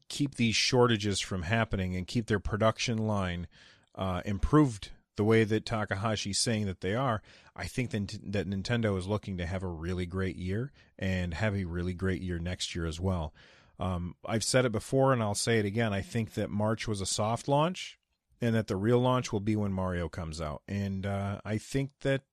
keep 0.09 0.35
these 0.35 0.55
shortages 0.55 1.19
from 1.19 1.43
happening 1.43 1.95
and 1.95 2.07
keep 2.07 2.25
their 2.25 2.39
production 2.39 2.97
line 2.97 3.47
uh, 3.95 4.21
improved 4.25 4.91
the 5.15 5.23
way 5.23 5.43
that 5.43 5.65
Takahashi's 5.65 6.39
saying 6.39 6.65
that 6.65 6.81
they 6.81 6.93
are, 6.93 7.21
I 7.55 7.65
think 7.65 7.91
that, 7.91 8.19
that 8.31 8.49
Nintendo 8.49 8.97
is 8.97 9.07
looking 9.07 9.37
to 9.37 9.45
have 9.45 9.63
a 9.63 9.67
really 9.67 10.05
great 10.05 10.35
year 10.35 10.71
and 10.99 11.33
have 11.33 11.55
a 11.55 11.63
really 11.63 11.93
great 11.93 12.21
year 12.21 12.37
next 12.37 12.75
year 12.75 12.85
as 12.85 12.99
well. 12.99 13.33
Um, 13.79 14.15
I've 14.25 14.43
said 14.43 14.65
it 14.65 14.71
before 14.71 15.13
and 15.13 15.21
I'll 15.21 15.35
say 15.35 15.59
it 15.59 15.65
again. 15.65 15.93
I 15.93 16.01
think 16.01 16.33
that 16.33 16.49
March 16.49 16.87
was 16.87 17.01
a 17.01 17.05
soft 17.05 17.47
launch 17.47 17.97
and 18.41 18.55
that 18.55 18.67
the 18.67 18.75
real 18.75 18.99
launch 18.99 19.31
will 19.31 19.39
be 19.39 19.55
when 19.55 19.71
Mario 19.71 20.09
comes 20.09 20.41
out. 20.41 20.61
And 20.67 21.05
uh, 21.05 21.39
I 21.45 21.57
think 21.57 21.91
that 22.01 22.23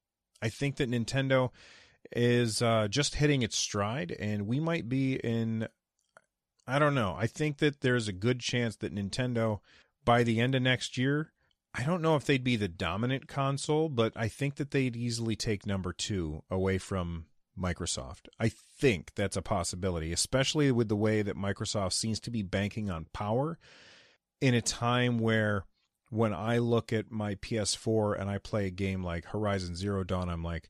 I 0.41 0.49
think 0.49 0.77
that 0.77 0.91
Nintendo 0.91 1.51
is 2.15 2.61
uh, 2.61 2.89
just 2.89 3.15
hitting 3.15 3.43
its 3.43 3.57
stride, 3.57 4.15
and 4.19 4.47
we 4.47 4.61
might 4.61 4.89
be 4.89 5.15
in. 5.15 5.69
I 6.67 6.79
don't 6.79 6.95
know. 6.95 7.17
I 7.19 7.27
think 7.27 7.59
that 7.59 7.81
there's 7.81 8.09
a 8.09 8.13
good 8.13 8.41
chance 8.41 8.77
that 8.77 8.95
Nintendo, 8.95 9.61
by 10.05 10.23
the 10.23 10.41
end 10.41 10.55
of 10.55 10.63
next 10.63 10.97
year, 10.97 11.33
I 11.75 11.85
don't 11.85 12.03
know 12.03 12.17
if 12.17 12.25
they'd 12.25 12.45
be 12.45 12.57
the 12.57 12.69
dominant 12.69 13.29
console, 13.29 13.89
but 13.89 14.13
I 14.15 14.29
think 14.29 14.57
that 14.57 14.73
they'd 14.73 14.97
easily 14.97 15.37
take 15.37 15.65
number 15.65 15.93
two 15.93 16.43
away 16.51 16.77
from 16.79 17.27
Microsoft. 17.59 18.29
I 18.39 18.49
think 18.49 19.15
that's 19.15 19.37
a 19.37 19.43
possibility, 19.43 20.13
especially 20.13 20.71
with 20.71 20.89
the 20.89 20.97
way 20.97 21.23
that 21.23 21.37
Microsoft 21.37 21.95
seems 21.95 22.21
to 22.21 22.31
be 22.31 22.43
banking 22.43 22.91
on 22.91 23.07
power 23.13 23.59
in 24.41 24.55
a 24.55 24.61
time 24.61 25.19
where 25.19 25.65
when 26.11 26.35
I 26.35 26.59
look 26.59 26.93
at 26.93 27.11
my 27.11 27.37
PS4 27.37 28.21
and 28.21 28.29
I 28.29 28.37
play 28.37 28.67
a 28.67 28.71
game 28.71 29.03
like 29.03 29.27
Horizon 29.27 29.75
Zero 29.75 30.05
Dawn, 30.05 30.29
I'm 30.29 30.45
like, 30.45 30.69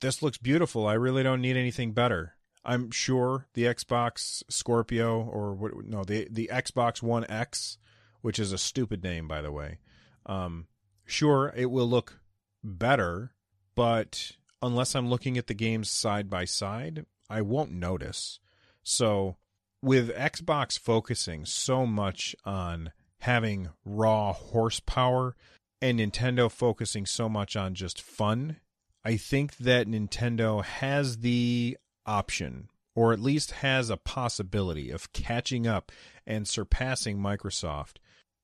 this 0.00 0.22
looks 0.22 0.38
beautiful. 0.38 0.86
I 0.86 0.94
really 0.94 1.24
don't 1.24 1.40
need 1.40 1.56
anything 1.56 1.92
better. 1.92 2.34
I'm 2.64 2.92
sure 2.92 3.48
the 3.54 3.64
Xbox 3.64 4.44
Scorpio 4.48 5.20
or 5.20 5.54
what 5.54 5.84
no, 5.84 6.04
the 6.04 6.28
the 6.30 6.48
Xbox 6.52 7.02
One 7.02 7.28
X, 7.28 7.76
which 8.20 8.38
is 8.38 8.52
a 8.52 8.58
stupid 8.58 9.02
name 9.02 9.26
by 9.26 9.42
the 9.42 9.50
way. 9.50 9.78
Um 10.26 10.66
sure 11.04 11.52
it 11.56 11.70
will 11.70 11.88
look 11.88 12.20
better, 12.62 13.32
but 13.74 14.32
unless 14.60 14.94
I'm 14.94 15.08
looking 15.08 15.36
at 15.36 15.46
the 15.46 15.54
games 15.54 15.90
side 15.90 16.30
by 16.30 16.44
side, 16.44 17.06
I 17.28 17.42
won't 17.42 17.72
notice. 17.72 18.38
So 18.82 19.36
with 19.82 20.14
Xbox 20.14 20.78
focusing 20.78 21.44
so 21.44 21.86
much 21.86 22.36
on 22.44 22.92
having 23.20 23.70
raw 23.84 24.32
horsepower 24.32 25.36
and 25.80 25.98
Nintendo 25.98 26.50
focusing 26.50 27.06
so 27.06 27.28
much 27.28 27.56
on 27.56 27.74
just 27.74 28.00
fun, 28.00 28.56
I 29.04 29.16
think 29.16 29.56
that 29.56 29.88
Nintendo 29.88 30.64
has 30.64 31.18
the 31.18 31.76
option, 32.06 32.68
or 32.94 33.12
at 33.12 33.20
least 33.20 33.50
has 33.50 33.90
a 33.90 33.96
possibility, 33.96 34.90
of 34.90 35.12
catching 35.12 35.66
up 35.66 35.90
and 36.24 36.46
surpassing 36.46 37.18
Microsoft 37.18 37.96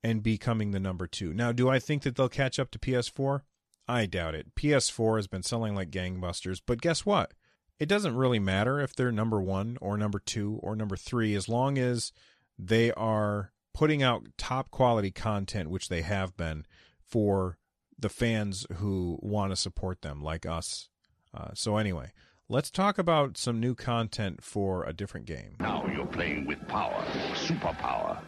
and 0.03 0.23
becoming 0.23 0.71
the 0.71 0.79
number 0.79 1.07
two. 1.07 1.33
Now, 1.33 1.51
do 1.51 1.69
I 1.69 1.79
think 1.79 2.03
that 2.03 2.15
they'll 2.15 2.29
catch 2.29 2.59
up 2.59 2.71
to 2.71 2.79
PS4? 2.79 3.41
I 3.87 4.05
doubt 4.05 4.35
it. 4.35 4.55
PS4 4.55 5.17
has 5.17 5.27
been 5.27 5.43
selling 5.43 5.75
like 5.75 5.89
gangbusters, 5.89 6.61
but 6.65 6.81
guess 6.81 7.05
what? 7.05 7.33
It 7.79 7.89
doesn't 7.89 8.15
really 8.15 8.39
matter 8.39 8.79
if 8.79 8.93
they're 8.93 9.11
number 9.11 9.41
one 9.41 9.77
or 9.81 9.97
number 9.97 10.19
two 10.19 10.59
or 10.61 10.75
number 10.75 10.95
three, 10.95 11.33
as 11.33 11.49
long 11.49 11.77
as 11.77 12.11
they 12.57 12.91
are 12.91 13.51
putting 13.73 14.03
out 14.03 14.27
top 14.37 14.69
quality 14.69 15.11
content, 15.11 15.69
which 15.69 15.89
they 15.89 16.01
have 16.01 16.35
been 16.35 16.65
for 17.01 17.57
the 17.97 18.09
fans 18.09 18.67
who 18.75 19.17
want 19.21 19.51
to 19.51 19.55
support 19.55 20.01
them, 20.01 20.21
like 20.21 20.45
us. 20.45 20.89
Uh, 21.33 21.49
so, 21.53 21.77
anyway, 21.77 22.11
let's 22.49 22.69
talk 22.69 22.97
about 22.97 23.37
some 23.37 23.59
new 23.59 23.75
content 23.75 24.43
for 24.43 24.83
a 24.83 24.93
different 24.93 25.25
game. 25.25 25.55
Now 25.59 25.85
you're 25.87 26.05
playing 26.05 26.45
with 26.45 26.65
power, 26.67 27.03
superpower. 27.33 28.19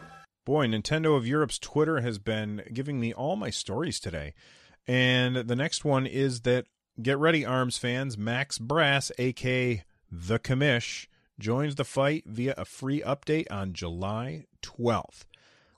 Boy, 0.44 0.66
Nintendo 0.66 1.16
of 1.16 1.26
Europe's 1.26 1.58
Twitter 1.58 2.00
has 2.00 2.18
been 2.18 2.62
giving 2.72 2.98
me 2.98 3.12
all 3.12 3.36
my 3.36 3.50
stories 3.50 4.00
today. 4.00 4.34
And 4.88 5.36
the 5.36 5.54
next 5.54 5.84
one 5.84 6.04
is 6.04 6.40
that 6.40 6.66
get 7.00 7.16
ready, 7.18 7.44
ARMS 7.44 7.78
fans. 7.78 8.18
Max 8.18 8.58
Brass, 8.58 9.12
aka 9.18 9.84
The 10.10 10.40
Commish, 10.40 11.06
joins 11.38 11.76
the 11.76 11.84
fight 11.84 12.24
via 12.26 12.54
a 12.56 12.64
free 12.64 13.00
update 13.02 13.46
on 13.52 13.72
July 13.72 14.46
12th. 14.62 15.26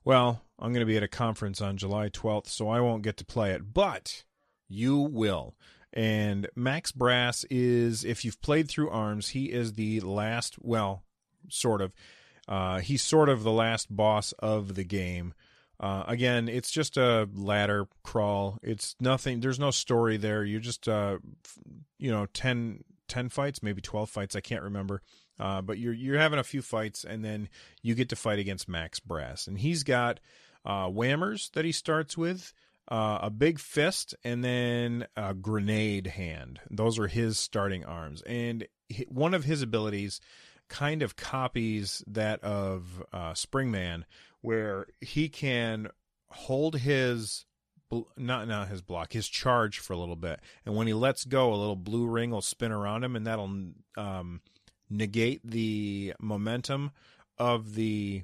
Well, 0.02 0.40
I'm 0.58 0.72
going 0.72 0.80
to 0.80 0.90
be 0.90 0.96
at 0.96 1.02
a 1.02 1.08
conference 1.08 1.60
on 1.60 1.76
July 1.76 2.08
12th, 2.08 2.48
so 2.48 2.68
I 2.68 2.80
won't 2.80 3.02
get 3.02 3.18
to 3.18 3.24
play 3.24 3.52
it, 3.52 3.74
but 3.74 4.24
you 4.66 4.98
will. 4.98 5.56
And 5.92 6.48
Max 6.56 6.90
Brass 6.90 7.44
is, 7.50 8.02
if 8.02 8.24
you've 8.24 8.40
played 8.40 8.68
through 8.68 8.88
ARMS, 8.88 9.28
he 9.28 9.52
is 9.52 9.74
the 9.74 10.00
last, 10.00 10.56
well, 10.58 11.02
sort 11.50 11.82
of. 11.82 11.92
Uh, 12.48 12.78
he's 12.78 13.02
sort 13.02 13.28
of 13.28 13.42
the 13.42 13.52
last 13.52 13.94
boss 13.94 14.32
of 14.38 14.74
the 14.74 14.84
game. 14.84 15.34
Uh, 15.80 16.04
again, 16.06 16.48
it's 16.48 16.70
just 16.70 16.96
a 16.96 17.28
ladder 17.34 17.86
crawl. 18.02 18.58
It's 18.62 18.94
nothing. 19.00 19.40
There's 19.40 19.58
no 19.58 19.70
story 19.70 20.16
there. 20.16 20.44
You're 20.44 20.60
just, 20.60 20.88
uh, 20.88 21.18
you 21.98 22.10
know, 22.10 22.26
10, 22.26 22.84
10 23.08 23.28
fights, 23.28 23.62
maybe 23.62 23.80
12 23.80 24.08
fights. 24.08 24.36
I 24.36 24.40
can't 24.40 24.62
remember. 24.62 25.02
Uh, 25.38 25.60
but 25.60 25.78
you're 25.78 25.92
you're 25.92 26.18
having 26.18 26.38
a 26.38 26.44
few 26.44 26.62
fights, 26.62 27.04
and 27.04 27.24
then 27.24 27.48
you 27.82 27.94
get 27.94 28.08
to 28.10 28.16
fight 28.16 28.38
against 28.38 28.68
Max 28.68 29.00
Brass, 29.00 29.46
and 29.46 29.58
he's 29.58 29.82
got 29.82 30.20
uh, 30.64 30.86
whammers 30.86 31.50
that 31.52 31.64
he 31.64 31.72
starts 31.72 32.16
with, 32.16 32.52
uh, 32.88 33.18
a 33.22 33.30
big 33.30 33.58
fist, 33.58 34.14
and 34.22 34.44
then 34.44 35.06
a 35.16 35.34
grenade 35.34 36.06
hand. 36.06 36.60
Those 36.70 36.98
are 36.98 37.08
his 37.08 37.38
starting 37.38 37.84
arms, 37.84 38.22
and 38.22 38.68
one 39.08 39.34
of 39.34 39.44
his 39.44 39.60
abilities 39.60 40.20
kind 40.68 41.02
of 41.02 41.16
copies 41.16 42.02
that 42.06 42.42
of 42.42 43.02
uh, 43.12 43.34
Spring 43.34 43.70
Man, 43.70 44.04
where 44.40 44.86
he 45.00 45.28
can 45.28 45.88
hold 46.28 46.76
his 46.76 47.46
not 48.16 48.48
not 48.48 48.68
his 48.68 48.82
block, 48.82 49.12
his 49.12 49.28
charge 49.28 49.78
for 49.78 49.92
a 49.92 49.98
little 49.98 50.16
bit, 50.16 50.40
and 50.66 50.74
when 50.74 50.86
he 50.86 50.94
lets 50.94 51.24
go, 51.24 51.52
a 51.52 51.56
little 51.56 51.76
blue 51.76 52.06
ring 52.06 52.30
will 52.30 52.42
spin 52.42 52.72
around 52.72 53.04
him, 53.04 53.14
and 53.14 53.26
that'll 53.26 53.72
um, 53.96 54.40
negate 54.90 55.40
the 55.44 56.14
momentum 56.20 56.90
of 57.38 57.74
the 57.74 58.22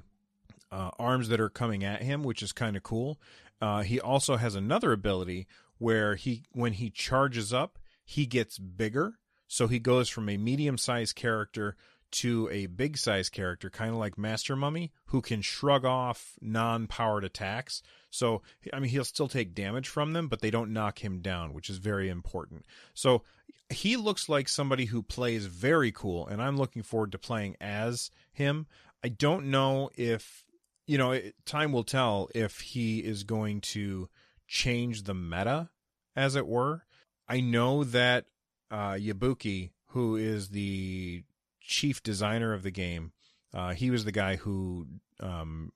uh, 0.71 0.91
arms 0.97 1.29
that 1.29 1.39
are 1.39 1.49
coming 1.49 1.83
at 1.83 2.01
him, 2.01 2.23
which 2.23 2.41
is 2.41 2.51
kind 2.51 2.75
of 2.75 2.83
cool. 2.83 3.19
Uh, 3.61 3.81
he 3.81 3.99
also 3.99 4.37
has 4.37 4.55
another 4.55 4.91
ability 4.91 5.47
where 5.77 6.15
he, 6.15 6.43
when 6.51 6.73
he 6.73 6.89
charges 6.89 7.53
up, 7.53 7.77
he 8.03 8.25
gets 8.25 8.57
bigger. 8.57 9.15
So 9.47 9.67
he 9.67 9.79
goes 9.79 10.09
from 10.09 10.29
a 10.29 10.37
medium 10.37 10.77
sized 10.77 11.15
character 11.15 11.75
to 12.11 12.49
a 12.51 12.65
big 12.67 12.97
size 12.97 13.29
character, 13.29 13.69
kind 13.69 13.91
of 13.91 13.97
like 13.97 14.17
Master 14.17 14.55
Mummy, 14.55 14.91
who 15.05 15.21
can 15.21 15.41
shrug 15.41 15.85
off 15.85 16.33
non 16.41 16.87
powered 16.87 17.23
attacks. 17.23 17.81
So, 18.09 18.41
I 18.73 18.79
mean, 18.79 18.89
he'll 18.89 19.05
still 19.05 19.27
take 19.27 19.55
damage 19.55 19.87
from 19.87 20.13
them, 20.13 20.27
but 20.27 20.41
they 20.41 20.51
don't 20.51 20.73
knock 20.73 21.03
him 21.03 21.21
down, 21.21 21.53
which 21.53 21.69
is 21.69 21.77
very 21.77 22.09
important. 22.09 22.65
So, 22.93 23.23
he 23.69 23.95
looks 23.95 24.27
like 24.27 24.49
somebody 24.49 24.85
who 24.85 25.01
plays 25.01 25.45
very 25.45 25.91
cool, 25.91 26.27
and 26.27 26.41
I'm 26.41 26.57
looking 26.57 26.83
forward 26.83 27.13
to 27.13 27.17
playing 27.17 27.55
as 27.61 28.11
him. 28.33 28.67
I 29.03 29.09
don't 29.09 29.45
know 29.45 29.89
if, 29.95 30.43
you 30.87 30.97
know, 30.97 31.19
time 31.45 31.71
will 31.71 31.83
tell 31.83 32.29
if 32.35 32.59
he 32.59 32.99
is 32.99 33.23
going 33.23 33.61
to 33.61 34.09
change 34.47 35.03
the 35.03 35.13
meta, 35.13 35.69
as 36.15 36.35
it 36.35 36.47
were. 36.47 36.83
I 37.27 37.39
know 37.39 37.85
that 37.85 38.25
uh, 38.69 38.93
Yabuki, 38.93 39.71
who 39.87 40.17
is 40.17 40.49
the 40.49 41.23
chief 41.71 42.03
designer 42.03 42.53
of 42.53 42.61
the 42.61 42.69
game, 42.69 43.13
uh, 43.53 43.73
he 43.73 43.89
was 43.89 44.05
the 44.05 44.11
guy 44.11 44.35
who 44.35 44.85
um, 45.19 45.71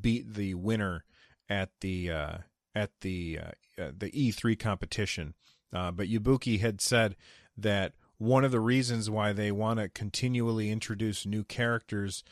beat 0.00 0.34
the 0.34 0.54
winner 0.54 1.04
at 1.48 1.70
the 1.80 2.10
uh, 2.10 2.38
at 2.74 2.90
the 3.00 3.38
uh, 3.42 3.82
uh 3.82 3.92
the 3.96 4.10
E3 4.10 4.58
competition. 4.58 5.34
Uh, 5.72 5.90
but 5.90 6.08
Yabuki 6.08 6.60
had 6.60 6.80
said 6.80 7.16
that 7.56 7.92
one 8.18 8.44
of 8.44 8.50
the 8.50 8.60
reasons 8.60 9.08
why 9.08 9.32
they 9.32 9.52
want 9.52 9.78
to 9.78 9.88
continually 9.88 10.70
introduce 10.70 11.24
new 11.24 11.44
characters 11.44 12.24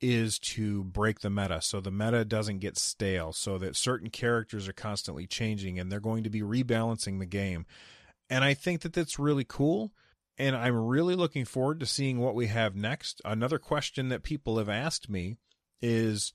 is 0.00 0.38
to 0.38 0.84
break 0.84 1.20
the 1.20 1.30
meta 1.30 1.60
so 1.62 1.80
the 1.80 1.90
meta 1.90 2.24
doesn't 2.24 2.58
get 2.58 2.76
stale 2.76 3.32
so 3.32 3.56
that 3.56 3.76
certain 3.76 4.10
characters 4.10 4.68
are 4.68 4.72
constantly 4.72 5.26
changing 5.26 5.78
and 5.78 5.90
they're 5.90 6.00
going 6.00 6.24
to 6.24 6.30
be 6.30 6.42
rebalancing 6.42 7.18
the 7.18 7.26
game. 7.26 7.66
And 8.28 8.44
i 8.44 8.54
think 8.54 8.80
that 8.80 8.92
that's 8.92 9.18
really 9.18 9.44
cool 9.46 9.92
and 10.38 10.56
i'm 10.56 10.76
really 10.76 11.14
looking 11.14 11.44
forward 11.44 11.80
to 11.80 11.86
seeing 11.86 12.18
what 12.18 12.34
we 12.34 12.46
have 12.46 12.74
next 12.74 13.20
another 13.24 13.58
question 13.58 14.08
that 14.08 14.22
people 14.22 14.58
have 14.58 14.68
asked 14.68 15.08
me 15.08 15.36
is 15.80 16.32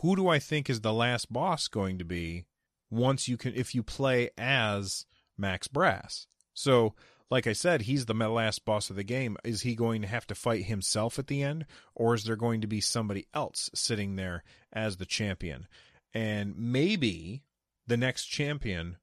who 0.00 0.16
do 0.16 0.28
i 0.28 0.38
think 0.38 0.68
is 0.68 0.80
the 0.80 0.92
last 0.92 1.32
boss 1.32 1.68
going 1.68 1.98
to 1.98 2.04
be 2.04 2.46
once 2.90 3.28
you 3.28 3.36
can 3.36 3.52
if 3.54 3.74
you 3.74 3.82
play 3.82 4.30
as 4.38 5.06
Max 5.36 5.68
Brass. 5.68 6.26
So, 6.54 6.94
like 7.30 7.46
I 7.46 7.52
said, 7.52 7.82
he's 7.82 8.06
the 8.06 8.14
last 8.14 8.64
boss 8.64 8.88
of 8.88 8.96
the 8.96 9.04
game. 9.04 9.36
Is 9.44 9.62
he 9.62 9.74
going 9.74 10.02
to 10.02 10.08
have 10.08 10.26
to 10.28 10.34
fight 10.34 10.64
himself 10.64 11.18
at 11.18 11.26
the 11.26 11.42
end, 11.42 11.66
or 11.94 12.14
is 12.14 12.24
there 12.24 12.36
going 12.36 12.60
to 12.60 12.66
be 12.66 12.80
somebody 12.80 13.26
else 13.34 13.68
sitting 13.74 14.16
there 14.16 14.44
as 14.72 14.96
the 14.96 15.06
champion? 15.06 15.66
And 16.14 16.56
maybe 16.56 17.42
the 17.86 17.96
next 17.96 18.26
champion 18.26 18.96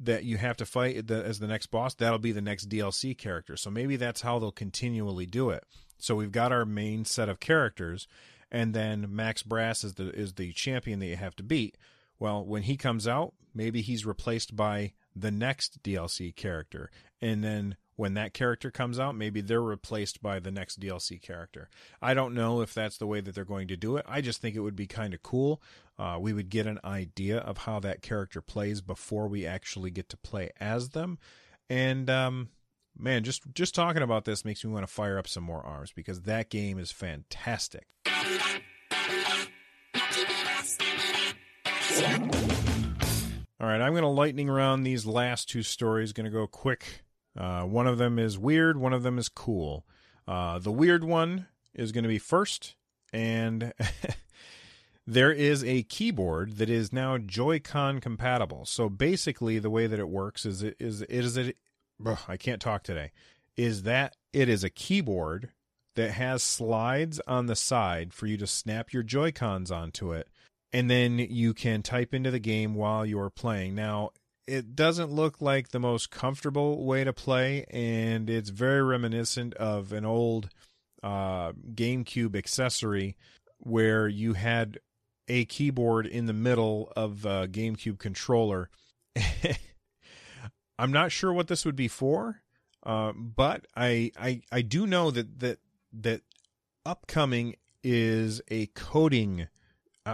that 0.00 0.24
you 0.24 0.38
have 0.38 0.56
to 0.56 0.66
fight 0.66 1.10
as 1.10 1.38
the 1.38 1.46
next 1.46 1.66
boss, 1.66 1.94
that'll 1.94 2.18
be 2.18 2.32
the 2.32 2.40
next 2.40 2.68
DLC 2.68 3.16
character. 3.16 3.56
So 3.56 3.70
maybe 3.70 3.96
that's 3.96 4.22
how 4.22 4.38
they'll 4.38 4.50
continually 4.50 5.26
do 5.26 5.50
it. 5.50 5.64
So 5.98 6.16
we've 6.16 6.32
got 6.32 6.52
our 6.52 6.64
main 6.64 7.04
set 7.04 7.28
of 7.28 7.40
characters, 7.40 8.08
and 8.50 8.74
then 8.74 9.06
Max 9.14 9.42
Brass 9.42 9.84
is 9.84 9.94
the 9.94 10.10
is 10.10 10.34
the 10.34 10.52
champion 10.52 10.98
that 11.00 11.06
you 11.06 11.16
have 11.16 11.36
to 11.36 11.42
beat. 11.42 11.76
Well, 12.18 12.44
when 12.44 12.62
he 12.62 12.76
comes 12.76 13.06
out, 13.06 13.34
maybe 13.54 13.82
he's 13.82 14.06
replaced 14.06 14.56
by 14.56 14.92
the 15.14 15.30
next 15.30 15.82
DLC 15.82 16.34
character, 16.34 16.90
and 17.20 17.44
then 17.44 17.76
when 18.00 18.14
that 18.14 18.32
character 18.32 18.70
comes 18.70 18.98
out, 18.98 19.14
maybe 19.14 19.42
they're 19.42 19.60
replaced 19.60 20.22
by 20.22 20.40
the 20.40 20.50
next 20.50 20.80
DLC 20.80 21.20
character. 21.20 21.68
I 22.00 22.14
don't 22.14 22.32
know 22.32 22.62
if 22.62 22.72
that's 22.72 22.96
the 22.96 23.06
way 23.06 23.20
that 23.20 23.34
they're 23.34 23.44
going 23.44 23.68
to 23.68 23.76
do 23.76 23.98
it. 23.98 24.06
I 24.08 24.22
just 24.22 24.40
think 24.40 24.56
it 24.56 24.60
would 24.60 24.74
be 24.74 24.86
kind 24.86 25.12
of 25.12 25.22
cool. 25.22 25.60
Uh, 25.98 26.16
we 26.18 26.32
would 26.32 26.48
get 26.48 26.66
an 26.66 26.78
idea 26.82 27.40
of 27.40 27.58
how 27.58 27.78
that 27.80 28.00
character 28.00 28.40
plays 28.40 28.80
before 28.80 29.28
we 29.28 29.44
actually 29.44 29.90
get 29.90 30.08
to 30.08 30.16
play 30.16 30.48
as 30.58 30.88
them. 30.88 31.18
And 31.68 32.08
um, 32.08 32.48
man, 32.96 33.22
just 33.22 33.42
just 33.52 33.74
talking 33.74 34.00
about 34.00 34.24
this 34.24 34.46
makes 34.46 34.64
me 34.64 34.72
want 34.72 34.86
to 34.86 34.92
fire 34.92 35.18
up 35.18 35.28
some 35.28 35.44
more 35.44 35.62
arms 35.62 35.92
because 35.92 36.22
that 36.22 36.48
game 36.48 36.78
is 36.78 36.90
fantastic. 36.90 37.86
All 43.60 43.66
right, 43.66 43.82
I'm 43.82 43.92
going 43.92 44.04
to 44.04 44.08
lightning 44.08 44.48
round 44.48 44.86
these 44.86 45.04
last 45.04 45.50
two 45.50 45.62
stories. 45.62 46.14
Going 46.14 46.24
to 46.24 46.30
go 46.30 46.46
quick. 46.46 47.02
Uh, 47.40 47.64
one 47.64 47.86
of 47.86 47.96
them 47.96 48.18
is 48.18 48.38
weird. 48.38 48.76
One 48.76 48.92
of 48.92 49.02
them 49.02 49.16
is 49.16 49.30
cool. 49.30 49.86
Uh, 50.28 50.58
the 50.58 50.70
weird 50.70 51.04
one 51.04 51.46
is 51.74 51.90
going 51.90 52.04
to 52.04 52.08
be 52.08 52.18
first, 52.18 52.76
and 53.14 53.72
there 55.06 55.32
is 55.32 55.64
a 55.64 55.82
keyboard 55.84 56.58
that 56.58 56.68
is 56.68 56.92
now 56.92 57.16
Joy-Con 57.16 58.00
compatible. 58.00 58.66
So 58.66 58.90
basically, 58.90 59.58
the 59.58 59.70
way 59.70 59.86
that 59.86 59.98
it 59.98 60.10
works 60.10 60.44
is 60.44 60.62
it 60.62 60.76
is 60.78 61.00
it 61.00 61.10
is 61.10 61.38
it. 61.38 61.56
Ugh, 62.04 62.18
I 62.28 62.36
can't 62.36 62.60
talk 62.60 62.82
today. 62.82 63.10
Is 63.56 63.84
that 63.84 64.16
it 64.34 64.50
is 64.50 64.62
a 64.62 64.70
keyboard 64.70 65.48
that 65.96 66.10
has 66.10 66.42
slides 66.42 67.22
on 67.26 67.46
the 67.46 67.56
side 67.56 68.12
for 68.12 68.26
you 68.26 68.36
to 68.36 68.46
snap 68.46 68.92
your 68.92 69.02
Joy 69.02 69.32
Cons 69.32 69.70
onto 69.70 70.12
it, 70.12 70.28
and 70.74 70.90
then 70.90 71.18
you 71.18 71.54
can 71.54 71.82
type 71.82 72.12
into 72.12 72.30
the 72.30 72.38
game 72.38 72.74
while 72.74 73.06
you're 73.06 73.30
playing. 73.30 73.74
Now, 73.74 74.10
it 74.50 74.74
doesn't 74.74 75.12
look 75.12 75.40
like 75.40 75.68
the 75.68 75.78
most 75.78 76.10
comfortable 76.10 76.84
way 76.84 77.04
to 77.04 77.12
play, 77.12 77.64
and 77.70 78.28
it's 78.28 78.50
very 78.50 78.82
reminiscent 78.82 79.54
of 79.54 79.92
an 79.92 80.04
old 80.04 80.48
uh, 81.04 81.52
GameCube 81.52 82.34
accessory 82.34 83.16
where 83.58 84.08
you 84.08 84.32
had 84.32 84.80
a 85.28 85.44
keyboard 85.44 86.04
in 86.04 86.26
the 86.26 86.32
middle 86.32 86.92
of 86.96 87.24
a 87.24 87.46
GameCube 87.46 88.00
controller. 88.00 88.68
I'm 90.78 90.90
not 90.90 91.12
sure 91.12 91.32
what 91.32 91.46
this 91.46 91.64
would 91.64 91.76
be 91.76 91.86
for, 91.86 92.42
uh, 92.84 93.12
but 93.14 93.66
I, 93.76 94.10
I 94.18 94.40
I 94.50 94.62
do 94.62 94.84
know 94.84 95.12
that 95.12 95.38
that 95.38 95.58
that 95.92 96.22
upcoming 96.84 97.54
is 97.84 98.42
a 98.48 98.66
coding. 98.66 99.46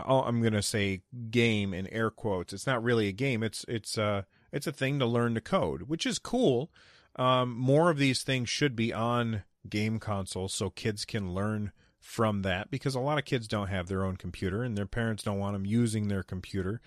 I'm 0.04 0.40
going 0.40 0.52
to 0.52 0.62
say 0.62 1.02
game 1.30 1.74
in 1.74 1.86
air 1.88 2.10
quotes. 2.10 2.52
It's 2.52 2.66
not 2.66 2.82
really 2.82 3.08
a 3.08 3.12
game. 3.12 3.42
It's 3.42 3.64
it's 3.68 3.98
uh 3.98 4.22
it's 4.52 4.66
a 4.66 4.72
thing 4.72 4.98
to 4.98 5.06
learn 5.06 5.34
to 5.34 5.40
code, 5.40 5.82
which 5.82 6.06
is 6.06 6.18
cool. 6.18 6.70
Um, 7.16 7.56
more 7.56 7.90
of 7.90 7.98
these 7.98 8.22
things 8.22 8.48
should 8.48 8.76
be 8.76 8.92
on 8.92 9.42
game 9.68 9.98
consoles 9.98 10.54
so 10.54 10.70
kids 10.70 11.04
can 11.04 11.32
learn 11.32 11.72
from 11.98 12.42
that 12.42 12.70
because 12.70 12.94
a 12.94 13.00
lot 13.00 13.18
of 13.18 13.24
kids 13.24 13.48
don't 13.48 13.68
have 13.68 13.88
their 13.88 14.04
own 14.04 14.16
computer 14.16 14.62
and 14.62 14.76
their 14.76 14.86
parents 14.86 15.22
don't 15.22 15.38
want 15.38 15.54
them 15.54 15.66
using 15.66 16.08
their 16.08 16.22
computer. 16.22 16.80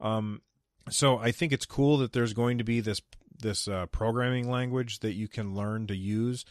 Um, 0.00 0.40
so 0.88 1.18
I 1.18 1.30
think 1.32 1.52
it's 1.52 1.66
cool 1.66 1.98
that 1.98 2.12
there's 2.12 2.32
going 2.32 2.58
to 2.58 2.64
be 2.64 2.80
this 2.80 3.02
this 3.38 3.68
uh, 3.68 3.86
programming 3.86 4.50
language 4.50 5.00
that 5.00 5.12
you 5.12 5.28
can 5.28 5.54
learn 5.54 5.86
to 5.88 5.96
use 5.96 6.44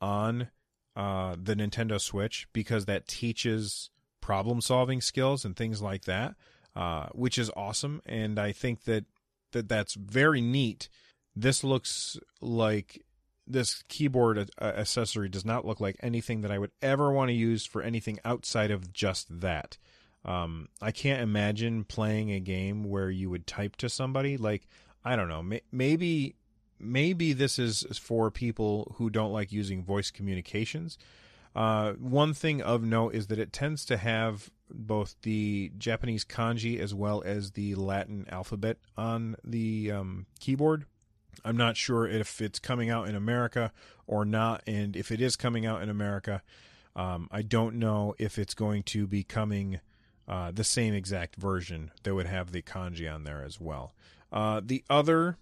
on 0.00 0.48
uh, 0.96 1.36
the 1.40 1.54
Nintendo 1.54 2.00
Switch 2.00 2.48
because 2.52 2.86
that 2.86 3.06
teaches 3.06 3.90
problem 4.24 4.58
solving 4.62 5.02
skills 5.02 5.44
and 5.44 5.54
things 5.54 5.82
like 5.82 6.06
that, 6.06 6.34
uh, 6.74 7.08
which 7.12 7.36
is 7.36 7.50
awesome. 7.54 8.00
And 8.06 8.38
I 8.38 8.52
think 8.52 8.84
that, 8.84 9.04
that 9.52 9.68
that's 9.68 9.92
very 9.92 10.40
neat. 10.40 10.88
This 11.36 11.62
looks 11.62 12.18
like 12.40 13.04
this 13.46 13.84
keyboard 13.88 14.50
accessory 14.58 15.28
does 15.28 15.44
not 15.44 15.66
look 15.66 15.78
like 15.78 15.96
anything 16.00 16.40
that 16.40 16.50
I 16.50 16.58
would 16.58 16.70
ever 16.80 17.12
want 17.12 17.28
to 17.28 17.34
use 17.34 17.66
for 17.66 17.82
anything 17.82 18.18
outside 18.24 18.70
of 18.70 18.94
just 18.94 19.40
that. 19.40 19.76
Um, 20.24 20.68
I 20.80 20.90
can't 20.90 21.20
imagine 21.20 21.84
playing 21.84 22.32
a 22.32 22.40
game 22.40 22.82
where 22.82 23.10
you 23.10 23.28
would 23.28 23.46
type 23.46 23.76
to 23.76 23.90
somebody. 23.90 24.38
Like, 24.38 24.66
I 25.04 25.16
don't 25.16 25.28
know, 25.28 25.58
maybe 25.70 26.36
maybe 26.80 27.34
this 27.34 27.58
is 27.58 27.84
for 28.00 28.30
people 28.30 28.94
who 28.96 29.10
don't 29.10 29.32
like 29.32 29.52
using 29.52 29.84
voice 29.84 30.10
communications. 30.10 30.96
Uh, 31.54 31.92
one 31.92 32.34
thing 32.34 32.60
of 32.60 32.82
note 32.82 33.14
is 33.14 33.28
that 33.28 33.38
it 33.38 33.52
tends 33.52 33.84
to 33.84 33.96
have 33.96 34.50
both 34.70 35.14
the 35.22 35.70
Japanese 35.78 36.24
kanji 36.24 36.80
as 36.80 36.92
well 36.92 37.22
as 37.24 37.52
the 37.52 37.74
Latin 37.76 38.26
alphabet 38.28 38.78
on 38.96 39.36
the 39.44 39.92
um, 39.92 40.26
keyboard. 40.40 40.86
I'm 41.44 41.56
not 41.56 41.76
sure 41.76 42.06
if 42.06 42.40
it's 42.40 42.58
coming 42.58 42.90
out 42.90 43.08
in 43.08 43.14
America 43.14 43.72
or 44.06 44.24
not, 44.24 44.62
and 44.66 44.96
if 44.96 45.10
it 45.10 45.20
is 45.20 45.36
coming 45.36 45.66
out 45.66 45.82
in 45.82 45.88
America, 45.88 46.42
um, 46.96 47.28
I 47.30 47.42
don't 47.42 47.76
know 47.76 48.14
if 48.18 48.38
it's 48.38 48.54
going 48.54 48.82
to 48.84 49.06
be 49.06 49.22
coming 49.22 49.80
uh, 50.26 50.50
the 50.52 50.64
same 50.64 50.94
exact 50.94 51.36
version 51.36 51.90
that 52.02 52.14
would 52.14 52.26
have 52.26 52.52
the 52.52 52.62
kanji 52.62 53.12
on 53.12 53.24
there 53.24 53.42
as 53.44 53.60
well. 53.60 53.94
Uh, 54.32 54.60
the 54.64 54.84
other 54.88 55.36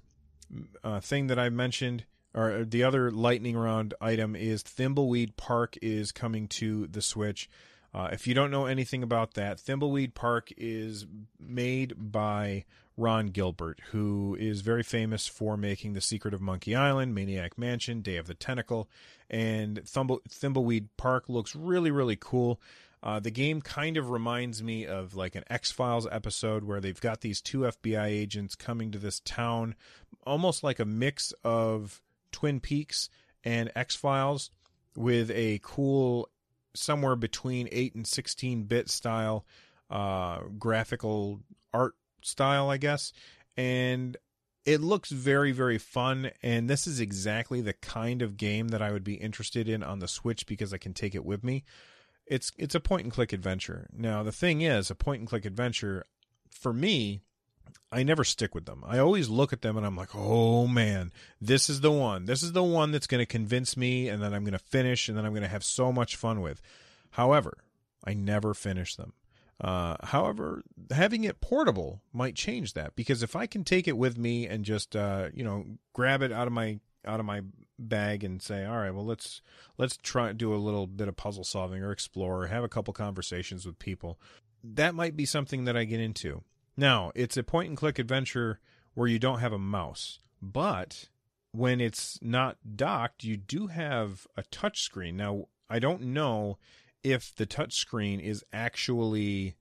uh, 0.82 1.00
thing 1.00 1.28
that 1.28 1.38
I 1.38 1.48
mentioned, 1.48 2.04
or 2.34 2.64
the 2.64 2.82
other 2.82 3.10
lightning 3.10 3.56
round 3.56 3.94
item, 4.00 4.34
is 4.34 4.62
Thimbleweed 4.62 5.36
Park 5.36 5.76
is 5.82 6.12
coming 6.12 6.48
to 6.48 6.86
the 6.86 7.02
Switch. 7.02 7.48
Uh, 7.94 8.08
if 8.12 8.26
you 8.26 8.34
don't 8.34 8.50
know 8.50 8.66
anything 8.66 9.02
about 9.02 9.34
that, 9.34 9.58
Thimbleweed 9.58 10.14
Park 10.14 10.50
is 10.56 11.06
made 11.38 11.94
by 11.98 12.64
Ron 12.96 13.28
Gilbert, 13.28 13.80
who 13.90 14.36
is 14.38 14.60
very 14.60 14.82
famous 14.82 15.26
for 15.26 15.56
making 15.56 15.92
The 15.92 16.00
Secret 16.00 16.34
of 16.34 16.40
Monkey 16.40 16.74
Island, 16.74 17.14
Maniac 17.14 17.58
Mansion, 17.58 18.00
Day 18.00 18.16
of 18.16 18.26
the 18.26 18.34
Tentacle, 18.34 18.88
and 19.28 19.78
Thimble- 19.86 20.22
Thimbleweed 20.28 20.88
Park 20.96 21.28
looks 21.28 21.54
really, 21.54 21.90
really 21.90 22.16
cool. 22.18 22.60
Uh, 23.02 23.18
the 23.18 23.30
game 23.30 23.60
kind 23.60 23.96
of 23.96 24.10
reminds 24.10 24.62
me 24.62 24.86
of 24.86 25.14
like 25.14 25.34
an 25.34 25.44
X 25.50 25.72
Files 25.72 26.06
episode 26.10 26.64
where 26.64 26.80
they've 26.80 27.00
got 27.00 27.20
these 27.20 27.40
two 27.40 27.60
FBI 27.60 28.06
agents 28.06 28.54
coming 28.54 28.92
to 28.92 28.98
this 28.98 29.20
town, 29.20 29.74
almost 30.24 30.62
like 30.62 30.78
a 30.78 30.84
mix 30.84 31.32
of 31.42 32.00
Twin 32.32 32.60
Peaks 32.60 33.08
and 33.44 33.70
X 33.74 33.94
Files, 33.94 34.50
with 34.96 35.30
a 35.30 35.60
cool, 35.62 36.28
somewhere 36.74 37.16
between 37.16 37.68
8 37.70 37.94
and 37.94 38.06
16 38.06 38.64
bit 38.64 38.88
style 38.90 39.46
uh, 39.90 40.40
graphical 40.58 41.40
art 41.72 41.94
style, 42.22 42.70
I 42.70 42.76
guess. 42.76 43.12
And 43.56 44.16
it 44.64 44.80
looks 44.80 45.10
very, 45.10 45.52
very 45.52 45.78
fun. 45.78 46.30
And 46.42 46.68
this 46.68 46.86
is 46.86 47.00
exactly 47.00 47.60
the 47.60 47.72
kind 47.74 48.22
of 48.22 48.36
game 48.36 48.68
that 48.68 48.82
I 48.82 48.92
would 48.92 49.04
be 49.04 49.14
interested 49.14 49.68
in 49.68 49.82
on 49.82 49.98
the 49.98 50.08
Switch 50.08 50.46
because 50.46 50.72
I 50.72 50.78
can 50.78 50.94
take 50.94 51.14
it 51.14 51.24
with 51.24 51.44
me 51.44 51.64
it's 52.26 52.52
it's 52.56 52.74
a 52.74 52.80
point 52.80 53.04
and 53.04 53.12
click 53.12 53.32
adventure. 53.32 53.88
Now 53.92 54.22
the 54.22 54.32
thing 54.32 54.62
is, 54.62 54.90
a 54.90 54.94
point 54.94 55.20
and 55.20 55.28
click 55.28 55.44
adventure 55.44 56.06
for 56.50 56.72
me, 56.72 57.22
I 57.90 58.02
never 58.02 58.24
stick 58.24 58.54
with 58.54 58.64
them. 58.64 58.82
I 58.86 58.98
always 58.98 59.28
look 59.28 59.52
at 59.52 59.62
them 59.62 59.76
and 59.76 59.84
I'm 59.84 59.96
like, 59.96 60.14
"Oh 60.14 60.66
man, 60.66 61.12
this 61.40 61.68
is 61.68 61.80
the 61.80 61.92
one. 61.92 62.24
This 62.24 62.42
is 62.42 62.52
the 62.52 62.62
one 62.62 62.90
that's 62.90 63.06
going 63.06 63.20
to 63.20 63.26
convince 63.26 63.76
me 63.76 64.08
and 64.08 64.22
then 64.22 64.32
I'm 64.32 64.44
going 64.44 64.52
to 64.52 64.58
finish 64.58 65.08
and 65.08 65.18
then 65.18 65.26
I'm 65.26 65.32
going 65.32 65.42
to 65.42 65.48
have 65.48 65.64
so 65.64 65.92
much 65.92 66.16
fun 66.16 66.40
with." 66.40 66.60
However, 67.10 67.58
I 68.04 68.14
never 68.14 68.54
finish 68.54 68.96
them. 68.96 69.12
Uh, 69.60 69.96
however, 70.02 70.62
having 70.90 71.24
it 71.24 71.40
portable 71.40 72.02
might 72.12 72.34
change 72.34 72.72
that 72.72 72.96
because 72.96 73.22
if 73.22 73.36
I 73.36 73.46
can 73.46 73.62
take 73.62 73.86
it 73.86 73.96
with 73.96 74.18
me 74.18 74.46
and 74.46 74.64
just 74.64 74.96
uh, 74.96 75.28
you 75.32 75.44
know 75.44 75.64
grab 75.92 76.22
it 76.22 76.32
out 76.32 76.46
of 76.46 76.52
my 76.52 76.80
out 77.04 77.20
of 77.20 77.26
my 77.26 77.42
bag 77.78 78.24
and 78.24 78.42
say, 78.42 78.64
all 78.64 78.78
right, 78.78 78.90
well 78.90 79.04
let's 79.04 79.40
let's 79.78 79.96
try 79.96 80.32
do 80.32 80.54
a 80.54 80.56
little 80.56 80.86
bit 80.86 81.08
of 81.08 81.16
puzzle 81.16 81.44
solving 81.44 81.82
or 81.82 81.92
explore, 81.92 82.42
or 82.42 82.46
have 82.46 82.64
a 82.64 82.68
couple 82.68 82.92
conversations 82.92 83.64
with 83.64 83.78
people. 83.78 84.18
That 84.64 84.94
might 84.94 85.16
be 85.16 85.26
something 85.26 85.64
that 85.64 85.76
I 85.76 85.84
get 85.84 86.00
into. 86.00 86.42
Now, 86.76 87.12
it's 87.14 87.36
a 87.36 87.42
point 87.42 87.68
and 87.68 87.76
click 87.76 87.98
adventure 87.98 88.60
where 88.94 89.08
you 89.08 89.18
don't 89.18 89.40
have 89.40 89.52
a 89.52 89.58
mouse, 89.58 90.18
but 90.40 91.08
when 91.52 91.80
it's 91.80 92.18
not 92.22 92.56
docked, 92.76 93.24
you 93.24 93.36
do 93.36 93.66
have 93.66 94.26
a 94.36 94.42
touch 94.44 94.82
screen. 94.82 95.16
Now, 95.16 95.48
I 95.68 95.78
don't 95.78 96.02
know 96.02 96.58
if 97.02 97.34
the 97.34 97.46
touch 97.46 97.74
screen 97.74 98.20
is 98.20 98.44
actually 98.52 99.56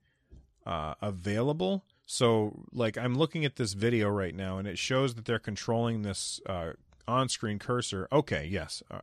uh, 0.64 0.94
available. 1.02 1.84
So, 2.06 2.64
like, 2.72 2.96
I'm 2.96 3.14
looking 3.14 3.44
at 3.44 3.56
this 3.56 3.72
video 3.74 4.08
right 4.08 4.34
now, 4.34 4.58
and 4.58 4.66
it 4.68 4.78
shows 4.78 5.14
that 5.14 5.24
they're 5.24 5.38
controlling 5.38 6.02
this 6.02 6.40
uh, 6.46 6.72
on-screen 7.06 7.58
cursor. 7.58 8.08
Okay, 8.12 8.46
yes. 8.50 8.82
Uh, 8.90 9.00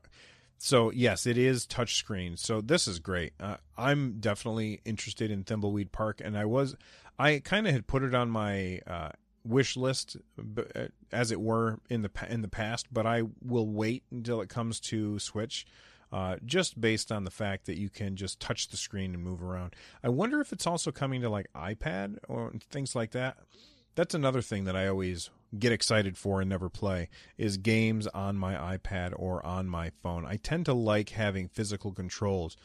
so 0.58 0.91
yes, 0.91 1.26
it 1.26 1.38
is 1.38 1.65
touchscreen. 1.65 2.38
So 2.38 2.60
this 2.60 2.88
is 2.88 3.00
great. 3.00 3.34
Uh, 3.39 3.58
I'm 3.78 4.19
definitely 4.19 4.82
interested 4.84 5.32
in 5.32 5.43
Thimbleweed 5.45 5.91
Park, 5.91 6.22
and 6.24 6.38
I 6.38 6.45
was, 6.45 6.76
I 7.19 7.39
kind 7.39 7.67
of 7.67 7.73
had 7.73 7.86
put 7.86 8.01
it 8.03 8.15
on 8.15 8.29
my 8.29 8.79
uh, 8.88 9.10
wish 9.43 9.75
list, 9.75 10.15
uh, 10.58 10.88
as 11.12 11.32
it 11.32 11.41
were, 11.41 11.79
in 11.89 12.01
the 12.01 12.12
in 12.29 12.41
the 12.41 12.47
past. 12.47 12.88
But 12.91 13.05
I 13.05 13.23
will 13.43 13.67
wait 13.67 14.03
until 14.10 14.41
it 14.41 14.49
comes 14.49 14.79
to 14.82 15.19
Switch. 15.19 15.65
uh, 16.12 16.38
just 16.45 16.79
based 16.79 17.12
on 17.12 17.23
the 17.23 17.32
fact 17.32 17.65
that 17.65 17.77
you 17.77 17.89
can 17.89 18.15
just 18.15 18.39
touch 18.39 18.69
the 18.69 18.77
screen 18.77 19.13
and 19.13 19.23
move 19.23 19.43
around. 19.43 19.75
I 20.03 20.10
wonder 20.10 20.41
if 20.41 20.51
it's 20.51 20.67
also 20.67 20.91
coming 20.91 21.21
to 21.21 21.29
like 21.29 21.47
iPad 21.53 22.17
or 22.27 22.51
things 22.69 22.95
like 22.95 23.12
that. 23.12 23.38
That's 23.95 24.15
another 24.15 24.41
thing 24.41 24.63
that 24.65 24.75
I 24.75 24.88
always 24.88 25.29
get 25.58 25.71
excited 25.71 26.17
for 26.17 26.41
and 26.41 26.49
never 26.49 26.69
play 26.69 27.10
is 27.38 27.58
games 27.58 28.08
on 28.08 28.38
my 28.38 28.77
iPad 28.77 29.13
or 29.15 29.45
on 29.45 29.67
my 29.67 29.91
phone. 30.01 30.25
I 30.25 30.38
tend 30.38 30.65
to 30.65 30.73
like 30.73 31.10
having 31.10 31.47
physical 31.47 31.91
controls, 31.91 32.55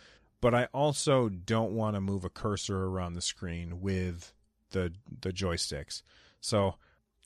but 0.40 0.54
I 0.54 0.68
also 0.74 1.28
don't 1.28 1.72
want 1.72 1.96
to 1.96 2.00
move 2.00 2.24
a 2.24 2.30
cursor 2.30 2.84
around 2.84 3.14
the 3.14 3.22
screen 3.22 3.80
with 3.80 4.33
the 4.74 4.92
the 5.22 5.32
joysticks. 5.32 6.02
So, 6.40 6.74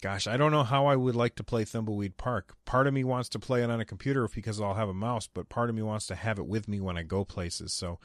gosh, 0.00 0.28
I 0.28 0.37
don't 0.37 0.52
know 0.52 0.62
how 0.62 0.87
I 0.87 0.94
would 0.94 1.16
like 1.16 1.34
to 1.34 1.44
play 1.44 1.64
Thimbleweed 1.64 2.16
Park. 2.16 2.54
Part 2.64 2.87
of 2.87 2.94
me 2.94 3.02
wants 3.02 3.28
to 3.30 3.40
play 3.40 3.64
it 3.64 3.70
on 3.70 3.80
a 3.80 3.84
computer 3.84 4.28
because 4.32 4.61
I'll 4.61 4.74
have 4.74 4.88
a 4.88 4.94
mouse, 4.94 5.26
but 5.26 5.48
part 5.48 5.68
of 5.68 5.74
me 5.74 5.82
wants 5.82 6.06
to 6.06 6.14
have 6.14 6.38
it 6.38 6.46
with 6.46 6.68
me 6.68 6.80
when 6.80 6.96
I 6.96 7.02
go 7.02 7.24
places. 7.24 7.72
So, 7.72 7.98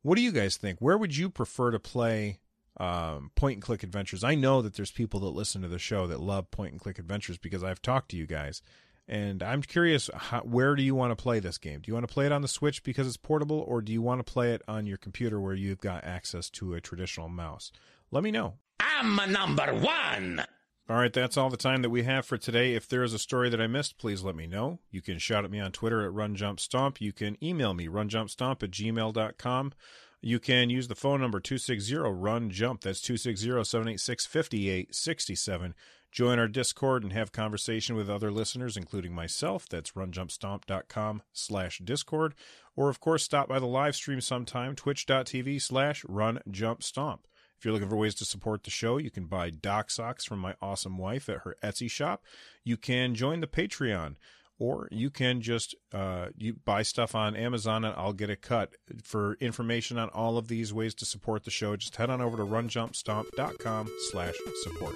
what 0.00 0.16
do 0.16 0.22
you 0.22 0.32
guys 0.32 0.56
think? 0.56 0.78
Where 0.80 0.96
would 0.96 1.14
you 1.14 1.28
prefer 1.28 1.70
to 1.70 1.78
play 1.78 2.38
um, 2.78 3.32
point 3.34 3.56
and 3.56 3.62
click 3.62 3.82
adventures. 3.82 4.22
I 4.22 4.34
know 4.34 4.62
that 4.62 4.74
there's 4.74 4.90
people 4.90 5.20
that 5.20 5.30
listen 5.30 5.62
to 5.62 5.68
the 5.68 5.78
show 5.78 6.06
that 6.06 6.20
love 6.20 6.50
point 6.50 6.72
and 6.72 6.80
click 6.80 6.98
adventures 6.98 7.36
because 7.36 7.64
I've 7.64 7.82
talked 7.82 8.10
to 8.10 8.16
you 8.16 8.26
guys. 8.26 8.62
And 9.08 9.42
I'm 9.42 9.62
curious, 9.62 10.10
how, 10.14 10.40
where 10.42 10.76
do 10.76 10.82
you 10.82 10.94
want 10.94 11.10
to 11.10 11.20
play 11.20 11.40
this 11.40 11.58
game? 11.58 11.80
Do 11.80 11.88
you 11.88 11.94
want 11.94 12.06
to 12.06 12.12
play 12.12 12.26
it 12.26 12.32
on 12.32 12.42
the 12.42 12.48
Switch 12.48 12.82
because 12.82 13.06
it's 13.06 13.16
portable, 13.16 13.64
or 13.66 13.80
do 13.80 13.90
you 13.90 14.02
want 14.02 14.24
to 14.24 14.32
play 14.32 14.52
it 14.52 14.62
on 14.68 14.86
your 14.86 14.98
computer 14.98 15.40
where 15.40 15.54
you've 15.54 15.80
got 15.80 16.04
access 16.04 16.50
to 16.50 16.74
a 16.74 16.80
traditional 16.80 17.28
mouse? 17.28 17.72
Let 18.10 18.22
me 18.22 18.30
know. 18.30 18.54
I'm 19.00 19.32
number 19.32 19.72
one. 19.74 20.44
All 20.90 20.96
right, 20.96 21.12
that's 21.12 21.36
all 21.36 21.50
the 21.50 21.56
time 21.56 21.82
that 21.82 21.90
we 21.90 22.02
have 22.02 22.26
for 22.26 22.36
today. 22.36 22.74
If 22.74 22.88
there 22.88 23.04
is 23.04 23.12
a 23.12 23.18
story 23.18 23.48
that 23.50 23.60
I 23.60 23.68
missed, 23.68 23.96
please 23.96 24.24
let 24.24 24.34
me 24.34 24.48
know. 24.48 24.80
You 24.90 25.02
can 25.02 25.18
shout 25.18 25.44
at 25.44 25.52
me 25.52 25.60
on 25.60 25.70
Twitter 25.70 26.04
at 26.04 26.12
RunJumpStomp. 26.12 27.00
You 27.00 27.12
can 27.12 27.36
email 27.44 27.74
me, 27.74 27.86
runjumpstomp 27.86 28.60
at 28.62 28.70
gmail.com. 28.72 29.72
You 30.20 30.40
can 30.40 30.68
use 30.68 30.88
the 30.88 30.96
phone 30.96 31.20
number 31.20 31.40
260-RUN-JUMP. 31.40 32.80
That's 32.80 33.00
260-786-5867. 33.02 35.74
Join 36.10 36.38
our 36.40 36.48
Discord 36.48 37.04
and 37.04 37.12
have 37.12 37.30
conversation 37.30 37.94
with 37.94 38.10
other 38.10 38.32
listeners, 38.32 38.76
including 38.76 39.14
myself. 39.14 39.68
That's 39.68 39.92
runjumpstomp.com 39.92 41.22
slash 41.32 41.78
Discord. 41.84 42.34
Or, 42.74 42.88
of 42.88 42.98
course, 42.98 43.22
stop 43.22 43.48
by 43.48 43.60
the 43.60 43.66
live 43.66 43.94
stream 43.94 44.20
sometime, 44.20 44.74
twitch.tv 44.74 45.62
slash 45.62 46.02
runjumpstomp. 46.04 47.18
If 47.58 47.64
you're 47.64 47.74
looking 47.74 47.88
for 47.88 47.96
ways 47.96 48.14
to 48.16 48.24
support 48.24 48.62
the 48.62 48.70
show, 48.70 48.98
you 48.98 49.10
can 49.10 49.26
buy 49.26 49.50
dock 49.50 49.90
socks 49.90 50.24
from 50.24 50.38
my 50.38 50.54
awesome 50.62 50.96
wife 50.96 51.28
at 51.28 51.38
her 51.38 51.56
Etsy 51.62 51.90
shop. 51.90 52.22
You 52.64 52.76
can 52.76 53.14
join 53.14 53.40
the 53.40 53.46
Patreon 53.46 54.14
or 54.58 54.88
you 54.90 55.10
can 55.10 55.40
just 55.40 55.74
uh, 55.92 56.28
you 56.36 56.54
buy 56.64 56.82
stuff 56.82 57.14
on 57.14 57.36
Amazon 57.36 57.84
and 57.84 57.94
I'll 57.96 58.12
get 58.12 58.30
a 58.30 58.36
cut. 58.36 58.74
For 59.02 59.34
information 59.40 59.98
on 59.98 60.08
all 60.10 60.38
of 60.38 60.48
these 60.48 60.72
ways 60.72 60.94
to 60.96 61.04
support 61.04 61.44
the 61.44 61.50
show, 61.50 61.76
just 61.76 61.96
head 61.96 62.10
on 62.10 62.20
over 62.20 62.36
to 62.36 62.44
runjumpstomp.com 62.44 63.88
slash 64.10 64.34
support. 64.62 64.94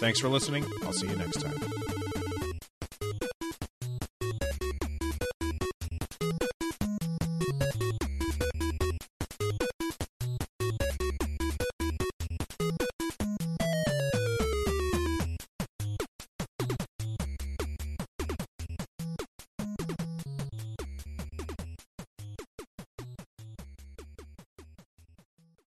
Thanks 0.00 0.20
for 0.20 0.28
listening. 0.28 0.64
I'll 0.82 0.92
see 0.92 1.08
you 1.08 1.16
next 1.16 1.40
time. 1.40 2.33